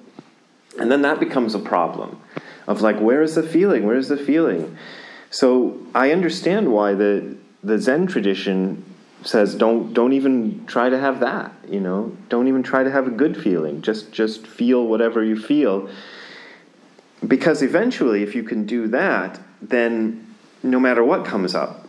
And 0.80 0.90
then 0.90 1.02
that 1.02 1.20
becomes 1.20 1.54
a 1.54 1.60
problem 1.60 2.22
of 2.66 2.80
like, 2.80 2.98
where 3.02 3.22
is 3.22 3.36
the 3.36 3.44
feeling? 3.44 3.86
Where 3.86 3.98
is 3.98 4.08
the 4.08 4.16
feeling? 4.16 4.78
So 5.32 5.86
I 5.94 6.14
understand 6.14 6.72
why 6.72 6.94
the 6.94 7.36
the 7.62 7.78
Zen 7.78 8.08
tradition 8.08 8.86
says 9.24 9.56
don't 9.56 9.94
don't 9.94 10.14
even 10.14 10.66
try 10.66 10.90
to 10.90 10.98
have 10.98 11.20
that. 11.20 11.54
You 11.68 11.80
know, 11.80 12.16
don't 12.30 12.48
even 12.48 12.64
try 12.64 12.84
to 12.84 12.92
have 12.92 13.08
a 13.08 13.12
good 13.12 13.42
feeling. 13.42 13.82
Just 13.82 14.12
just 14.12 14.46
feel 14.46 14.86
whatever 14.86 15.24
you 15.24 15.40
feel. 15.40 15.90
Because 17.26 17.62
eventually, 17.62 18.24
if 18.24 18.34
you 18.34 18.44
can 18.44 18.66
do 18.66 18.88
that, 18.88 19.40
then 19.62 20.36
no 20.64 20.80
matter 20.80 21.04
what 21.04 21.24
comes 21.24 21.54
up, 21.54 21.88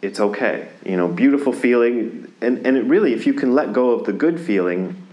it's 0.00 0.18
okay. 0.18 0.68
You 0.84 0.96
know, 0.96 1.08
beautiful 1.08 1.52
feeling, 1.52 2.32
and 2.40 2.66
and 2.66 2.76
it 2.76 2.84
really, 2.84 3.12
if 3.12 3.26
you 3.26 3.34
can 3.34 3.54
let 3.54 3.72
go 3.72 3.90
of 3.90 4.06
the 4.06 4.12
good 4.12 4.40
feeling, 4.40 5.06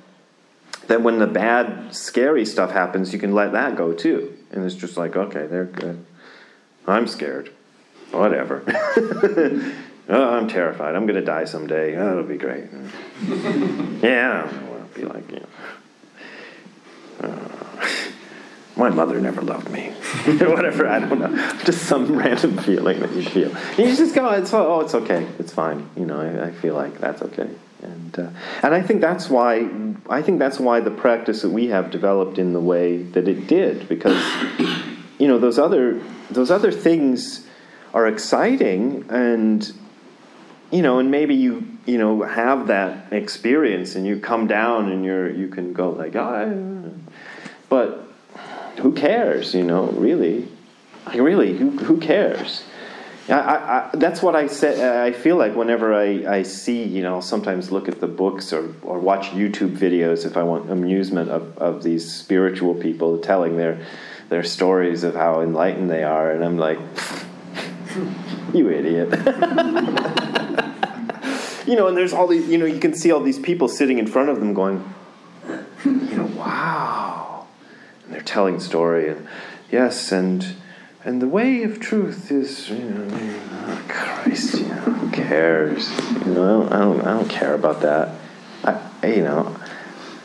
then 0.87 1.03
when 1.03 1.19
the 1.19 1.27
bad, 1.27 1.93
scary 1.95 2.45
stuff 2.45 2.71
happens, 2.71 3.13
you 3.13 3.19
can 3.19 3.33
let 3.33 3.51
that 3.51 3.75
go 3.75 3.93
too. 3.93 4.35
And 4.51 4.65
it's 4.65 4.75
just 4.75 4.97
like, 4.97 5.15
okay, 5.15 5.45
they're 5.45 5.65
good. 5.65 6.03
I'm 6.87 7.05
scared. 7.05 7.51
Whatever. 8.11 8.63
oh, 10.09 10.29
I'm 10.29 10.47
terrified. 10.47 10.95
I'm 10.95 11.05
going 11.05 11.19
to 11.19 11.25
die 11.25 11.45
someday. 11.45 11.95
Oh, 11.95 12.11
it'll 12.11 12.23
be 12.23 12.37
great. 12.37 12.65
yeah, 14.01 14.43
I 14.45 14.51
don't 14.51 14.61
know 14.61 14.71
what 14.71 14.81
it'll 14.81 14.95
be 14.95 15.05
like. 15.05 15.31
You 15.31 15.39
know. 15.39 15.47
Uh, 17.21 17.59
my 18.79 18.89
mother 18.89 19.19
never 19.19 19.41
loved 19.41 19.69
me. 19.69 19.89
Whatever, 20.39 20.87
I 20.87 20.99
don't 20.99 21.19
know. 21.19 21.53
Just 21.65 21.83
some 21.83 22.15
random 22.17 22.57
feeling 22.59 23.01
that 23.01 23.11
you 23.11 23.23
feel. 23.23 23.55
And 23.55 23.79
you 23.79 23.95
just 23.95 24.15
go, 24.15 24.29
it's, 24.29 24.53
oh, 24.53 24.79
it's 24.79 24.95
okay. 24.95 25.27
It's 25.37 25.51
fine. 25.51 25.89
You 25.97 26.05
know, 26.05 26.19
I, 26.19 26.47
I 26.47 26.51
feel 26.51 26.75
like 26.75 26.97
that's 26.97 27.21
okay. 27.21 27.49
And, 27.81 28.17
uh, 28.17 28.29
and 28.63 28.73
I 28.73 28.81
think 28.81 29.01
that's 29.01 29.29
why 29.29 29.69
I 30.09 30.21
think 30.21 30.39
that's 30.39 30.59
why 30.59 30.79
the 30.81 30.91
practice 30.91 31.43
that 31.43 31.49
we 31.49 31.67
have 31.67 31.91
developed 31.91 32.37
in 32.37 32.51
the 32.51 32.59
way 32.59 33.03
that 33.03 33.27
it 33.27 33.47
did 33.47 33.87
because 33.87 34.21
you 35.17 35.29
know 35.29 35.37
those 35.37 35.57
other 35.57 36.01
those 36.29 36.51
other 36.51 36.73
things 36.73 37.47
are 37.93 38.05
exciting 38.05 39.05
and 39.09 39.71
you 40.71 40.81
know 40.81 40.99
and 40.99 41.09
maybe 41.11 41.35
you 41.35 41.65
you 41.85 41.97
know 41.97 42.21
have 42.23 42.67
that 42.67 43.11
experience 43.11 43.95
and 43.95 44.05
you 44.05 44.19
come 44.19 44.47
down 44.47 44.91
and 44.91 45.03
you're 45.03 45.29
you 45.29 45.47
can 45.47 45.73
go 45.73 45.89
like 45.89 46.15
oh, 46.15 46.93
but 47.69 48.07
who 48.79 48.93
cares 48.93 49.53
you 49.53 49.63
know 49.63 49.87
really 49.87 50.47
like 51.05 51.19
really 51.19 51.57
who 51.57 51.71
who 51.71 51.97
cares 51.99 52.63
I, 53.29 53.33
I, 53.33 53.89
that's 53.93 54.23
what 54.23 54.35
I 54.35 54.47
say. 54.47 55.05
I 55.05 55.11
feel 55.11 55.35
like 55.35 55.55
whenever 55.55 55.93
I, 55.93 56.37
I 56.37 56.43
see, 56.43 56.83
you 56.83 57.03
know, 57.03 57.21
sometimes 57.21 57.71
look 57.71 57.87
at 57.87 57.99
the 57.99 58.07
books 58.07 58.51
or, 58.53 58.73
or 58.81 58.99
watch 58.99 59.27
YouTube 59.27 59.77
videos 59.77 60.25
if 60.25 60.35
I 60.35 60.43
want 60.43 60.71
amusement 60.71 61.29
of, 61.29 61.55
of 61.57 61.83
these 61.83 62.11
spiritual 62.11 62.73
people 62.73 63.19
telling 63.19 63.55
their 63.57 63.85
their 64.29 64.43
stories 64.43 65.03
of 65.03 65.15
how 65.15 65.41
enlightened 65.41 65.89
they 65.89 66.03
are, 66.03 66.31
and 66.31 66.43
I'm 66.43 66.57
like, 66.57 66.79
you 68.53 68.69
idiot. 68.69 69.09
you 71.69 71.75
know, 71.75 71.87
and 71.87 71.95
there's 71.95 72.13
all 72.13 72.25
these, 72.25 72.47
you 72.47 72.57
know, 72.57 72.65
you 72.65 72.79
can 72.79 72.95
see 72.95 73.11
all 73.11 73.19
these 73.19 73.37
people 73.37 73.67
sitting 73.67 73.99
in 73.99 74.07
front 74.07 74.29
of 74.29 74.39
them 74.39 74.55
going, 74.55 74.91
you 75.85 76.15
know, 76.17 76.25
wow, 76.35 77.45
and 78.03 78.13
they're 78.13 78.21
telling 78.21 78.59
story, 78.59 79.09
and 79.09 79.27
yes, 79.71 80.11
and 80.11 80.55
and 81.03 81.21
the 81.21 81.27
way 81.27 81.61
of 81.63 81.79
truth 81.79 82.31
is, 82.31 82.69
you 82.69 82.79
know, 82.79 83.07
oh 83.67 83.83
Christ, 83.87 84.59
you 84.59 84.67
know, 84.67 84.75
who 84.75 85.11
cares? 85.11 85.89
You 86.25 86.33
know, 86.33 86.63
I 86.63 86.69
don't, 86.69 86.73
I 86.73 86.79
don't, 86.79 87.01
I 87.01 87.13
don't 87.13 87.29
care 87.29 87.53
about 87.53 87.81
that. 87.81 88.15
I, 88.63 89.07
you 89.07 89.23
know, 89.23 89.55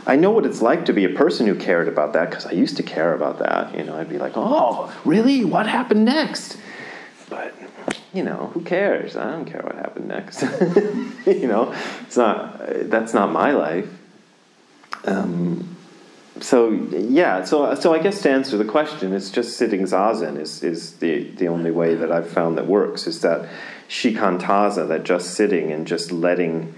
I 0.06 0.16
know 0.16 0.30
what 0.30 0.46
it's 0.46 0.62
like 0.62 0.86
to 0.86 0.92
be 0.92 1.04
a 1.04 1.10
person 1.10 1.46
who 1.46 1.54
cared 1.54 1.88
about 1.88 2.14
that 2.14 2.30
because 2.30 2.46
I 2.46 2.52
used 2.52 2.78
to 2.78 2.82
care 2.82 3.14
about 3.14 3.38
that. 3.38 3.76
You 3.76 3.84
know, 3.84 3.96
I'd 3.96 4.08
be 4.08 4.18
like, 4.18 4.32
oh, 4.34 4.92
really? 5.04 5.44
What 5.44 5.66
happened 5.66 6.06
next? 6.06 6.56
But 7.28 7.54
you 8.14 8.22
know, 8.22 8.50
who 8.54 8.62
cares? 8.62 9.16
I 9.16 9.32
don't 9.32 9.44
care 9.44 9.62
what 9.62 9.74
happened 9.74 10.08
next. 10.08 10.42
you 11.26 11.48
know, 11.48 11.74
it's 12.02 12.16
not. 12.16 12.60
That's 12.88 13.12
not 13.12 13.32
my 13.32 13.50
life. 13.50 13.88
Um, 15.04 15.76
so 16.40 16.70
yeah, 16.70 17.44
so 17.44 17.74
so 17.74 17.94
I 17.94 17.98
guess 17.98 18.22
to 18.22 18.30
answer 18.30 18.56
the 18.56 18.64
question, 18.64 19.12
it's 19.12 19.30
just 19.30 19.56
sitting 19.56 19.82
zazen 19.82 20.38
is 20.38 20.62
is 20.62 20.96
the 20.96 21.30
the 21.30 21.48
only 21.48 21.70
way 21.70 21.94
that 21.94 22.10
I've 22.10 22.28
found 22.28 22.58
that 22.58 22.66
works. 22.66 23.06
Is 23.06 23.20
that 23.22 23.48
shikantaza, 23.88 24.88
that 24.88 25.04
just 25.04 25.34
sitting 25.34 25.70
and 25.70 25.86
just 25.86 26.10
letting 26.10 26.74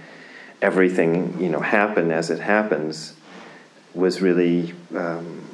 everything 0.60 1.40
you 1.40 1.48
know 1.48 1.60
happen 1.60 2.10
as 2.10 2.30
it 2.30 2.40
happens, 2.40 3.14
was 3.94 4.20
really 4.20 4.74
um, 4.94 5.45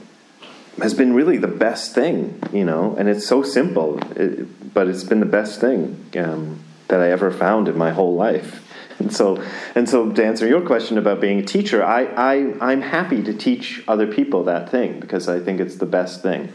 has 0.81 0.95
been 0.95 1.15
really 1.15 1.37
the 1.37 1.49
best 1.49 1.95
thing, 1.95 2.41
you 2.53 2.65
know. 2.65 2.95
And 2.97 3.09
it's 3.09 3.27
so 3.27 3.43
simple, 3.43 3.99
it, 4.17 4.75
but 4.75 4.89
it's 4.89 5.05
been 5.05 5.21
the 5.21 5.27
best 5.27 5.61
thing 5.61 6.05
um, 6.17 6.61
that 6.89 7.01
I 7.01 7.11
ever 7.11 7.31
found 7.31 7.69
in 7.69 7.77
my 7.77 7.91
whole 7.91 8.15
life. 8.15 8.61
And 8.99 9.13
so, 9.13 9.43
and 9.75 9.89
so 9.89 10.13
to 10.13 10.25
answer 10.25 10.47
your 10.47 10.61
question 10.61 10.97
about 10.97 11.21
being 11.21 11.41
a 11.41 11.43
teacher, 11.43 11.83
I, 11.83 12.05
I, 12.05 12.55
I'm 12.61 12.83
happy 12.83 13.21
to 13.25 13.35
teach 13.35 13.83
other 13.89 14.07
people 14.07 14.45
that 14.45 14.71
thing 14.71 15.01
because 15.01 15.29
I 15.29 15.41
think 15.41 15.61
it's 15.61 15.77
the 15.77 15.87
best 15.87 16.23
thing. 16.23 16.53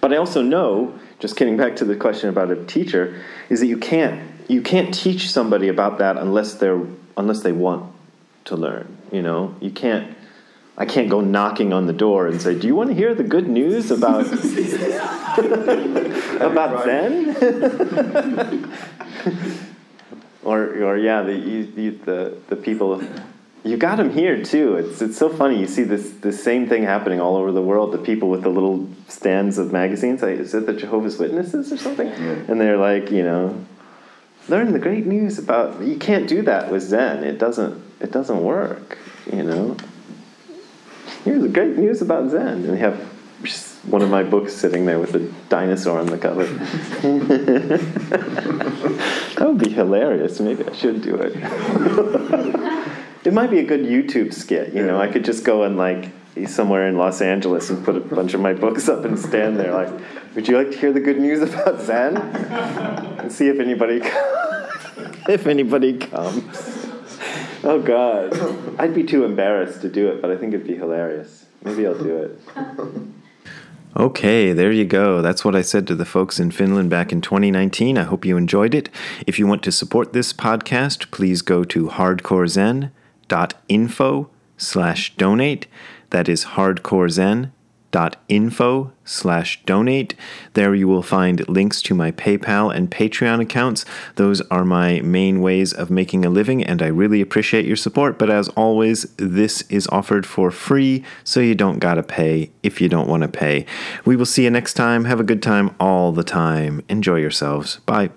But 0.00 0.14
I 0.14 0.16
also 0.16 0.40
know, 0.40 0.98
just 1.18 1.36
getting 1.36 1.58
back 1.58 1.76
to 1.76 1.84
the 1.84 1.96
question 1.96 2.30
about 2.30 2.50
a 2.50 2.64
teacher, 2.64 3.22
is 3.50 3.60
that 3.60 3.66
you 3.66 3.76
can't 3.76 4.22
you 4.48 4.62
can't 4.62 4.94
teach 4.94 5.30
somebody 5.30 5.68
about 5.68 5.98
that 5.98 6.16
unless 6.16 6.54
they're 6.54 6.82
unless 7.16 7.42
they 7.42 7.52
want 7.52 7.92
to 8.44 8.56
learn. 8.56 8.96
You 9.10 9.22
know, 9.22 9.54
you 9.60 9.70
can't. 9.70 10.13
I 10.76 10.86
can't 10.86 11.08
go 11.08 11.20
knocking 11.20 11.72
on 11.72 11.86
the 11.86 11.92
door 11.92 12.26
and 12.26 12.42
say, 12.42 12.58
"Do 12.58 12.66
you 12.66 12.74
want 12.74 12.90
to 12.90 12.96
hear 12.96 13.14
the 13.14 13.22
good 13.22 13.48
news 13.48 13.92
about 13.92 14.26
about 16.40 16.84
Zen?" 16.84 17.34
or, 20.42 20.64
or 20.82 20.98
yeah, 20.98 21.22
the 21.22 21.34
you, 21.34 21.92
the 22.04 22.36
the 22.48 22.56
people. 22.56 23.00
You 23.62 23.76
got 23.78 23.96
them 23.96 24.10
here 24.10 24.42
too. 24.42 24.76
It's 24.76 25.00
it's 25.00 25.16
so 25.16 25.28
funny. 25.28 25.60
You 25.60 25.68
see 25.68 25.84
this 25.84 26.10
the 26.10 26.32
same 26.32 26.68
thing 26.68 26.82
happening 26.82 27.20
all 27.20 27.36
over 27.36 27.52
the 27.52 27.62
world. 27.62 27.92
The 27.92 27.98
people 27.98 28.28
with 28.28 28.42
the 28.42 28.50
little 28.50 28.88
stands 29.06 29.58
of 29.58 29.72
magazines. 29.72 30.22
Like, 30.22 30.38
is 30.38 30.54
it 30.54 30.66
the 30.66 30.74
Jehovah's 30.74 31.18
Witnesses 31.18 31.72
or 31.72 31.76
something? 31.76 32.08
And 32.08 32.60
they're 32.60 32.76
like, 32.76 33.12
you 33.12 33.22
know, 33.22 33.64
learn 34.48 34.72
the 34.72 34.80
great 34.80 35.06
news 35.06 35.38
about. 35.38 35.80
You 35.80 35.98
can't 35.98 36.26
do 36.28 36.42
that 36.42 36.72
with 36.72 36.82
Zen. 36.82 37.22
It 37.22 37.38
doesn't. 37.38 37.80
It 38.00 38.10
doesn't 38.10 38.42
work. 38.42 38.98
You 39.32 39.44
know. 39.44 39.76
Here's 41.24 41.42
the 41.42 41.48
great 41.48 41.76
news 41.76 42.02
about 42.02 42.30
Zen, 42.30 42.46
and 42.46 42.64
they 42.64 42.76
have 42.78 42.98
one 43.86 44.02
of 44.02 44.10
my 44.10 44.22
books 44.22 44.52
sitting 44.52 44.86
there 44.86 44.98
with 44.98 45.14
a 45.14 45.20
dinosaur 45.48 45.98
on 45.98 46.06
the 46.06 46.18
cover. 46.18 46.44
that 49.34 49.40
would 49.40 49.58
be 49.58 49.70
hilarious. 49.70 50.40
Maybe 50.40 50.64
I 50.64 50.72
should 50.72 51.02
do 51.02 51.16
it. 51.16 51.32
it 53.24 53.32
might 53.32 53.50
be 53.50 53.58
a 53.58 53.64
good 53.64 53.80
YouTube 53.80 54.34
skit. 54.34 54.74
You 54.74 54.84
know, 54.84 55.00
I 55.00 55.08
could 55.08 55.24
just 55.24 55.44
go 55.44 55.62
and 55.64 55.76
like 55.76 56.10
somewhere 56.46 56.88
in 56.88 56.98
Los 56.98 57.22
Angeles 57.22 57.70
and 57.70 57.84
put 57.84 57.96
a 57.96 58.00
bunch 58.00 58.34
of 58.34 58.40
my 58.40 58.52
books 58.52 58.88
up 58.88 59.04
and 59.04 59.18
stand 59.18 59.58
there 59.58 59.72
like, 59.72 59.90
would 60.34 60.48
you 60.48 60.58
like 60.58 60.72
to 60.72 60.78
hear 60.78 60.92
the 60.92 61.00
good 61.00 61.18
news 61.18 61.40
about 61.40 61.80
Zen? 61.80 62.16
And 63.24 63.32
see 63.32 63.48
if 63.48 63.58
anybody 63.58 64.02
if 65.28 65.46
anybody 65.46 65.96
comes. 65.96 66.83
Oh 67.66 67.80
God, 67.80 68.78
I'd 68.78 68.94
be 68.94 69.04
too 69.04 69.24
embarrassed 69.24 69.80
to 69.82 69.88
do 69.88 70.08
it, 70.08 70.20
but 70.20 70.30
I 70.30 70.36
think 70.36 70.52
it'd 70.52 70.66
be 70.66 70.76
hilarious. 70.76 71.46
Maybe 71.62 71.86
I'll 71.86 71.96
do 71.96 72.18
it. 72.18 72.38
Okay, 73.96 74.52
there 74.52 74.72
you 74.72 74.84
go. 74.84 75.22
That's 75.22 75.44
what 75.44 75.56
I 75.56 75.62
said 75.62 75.86
to 75.86 75.94
the 75.94 76.04
folks 76.04 76.38
in 76.38 76.50
Finland 76.50 76.90
back 76.90 77.10
in 77.10 77.20
2019. 77.20 77.96
I 77.96 78.02
hope 78.02 78.24
you 78.24 78.36
enjoyed 78.36 78.74
it. 78.74 78.90
If 79.26 79.38
you 79.38 79.46
want 79.46 79.62
to 79.62 79.72
support 79.72 80.12
this 80.12 80.32
podcast, 80.32 81.10
please 81.10 81.42
go 81.42 81.64
to 81.64 81.88
hardcorezen.info 81.88 84.30
slash 84.58 85.16
donate. 85.16 85.66
That 86.10 86.28
is 86.28 86.44
hardcorezen.info 86.44 87.50
slash 89.04 89.62
donate. 89.64 90.14
There 90.54 90.74
you 90.74 90.88
will 90.88 91.02
find 91.02 91.48
links 91.48 91.80
to 91.82 91.94
my 91.94 92.10
PayPal 92.10 92.74
and 92.74 92.90
Patreon 92.90 93.40
accounts. 93.40 93.84
Those 94.16 94.40
are 94.42 94.64
my 94.64 95.00
main 95.00 95.40
ways 95.40 95.72
of 95.72 95.90
making 95.90 96.24
a 96.24 96.30
living, 96.30 96.64
and 96.64 96.82
I 96.82 96.86
really 96.86 97.20
appreciate 97.20 97.66
your 97.66 97.76
support. 97.76 98.18
But 98.18 98.30
as 98.30 98.48
always, 98.50 99.04
this 99.16 99.62
is 99.68 99.86
offered 99.88 100.26
for 100.26 100.50
free, 100.50 101.04
so 101.22 101.40
you 101.40 101.54
don't 101.54 101.78
gotta 101.78 102.02
pay 102.02 102.50
if 102.62 102.80
you 102.80 102.88
don't 102.88 103.08
want 103.08 103.22
to 103.22 103.28
pay. 103.28 103.66
We 104.04 104.16
will 104.16 104.26
see 104.26 104.44
you 104.44 104.50
next 104.50 104.74
time. 104.74 105.04
Have 105.04 105.20
a 105.20 105.24
good 105.24 105.42
time 105.42 105.74
all 105.78 106.12
the 106.12 106.24
time. 106.24 106.82
Enjoy 106.88 107.16
yourselves. 107.16 107.76
Bye. 107.86 108.10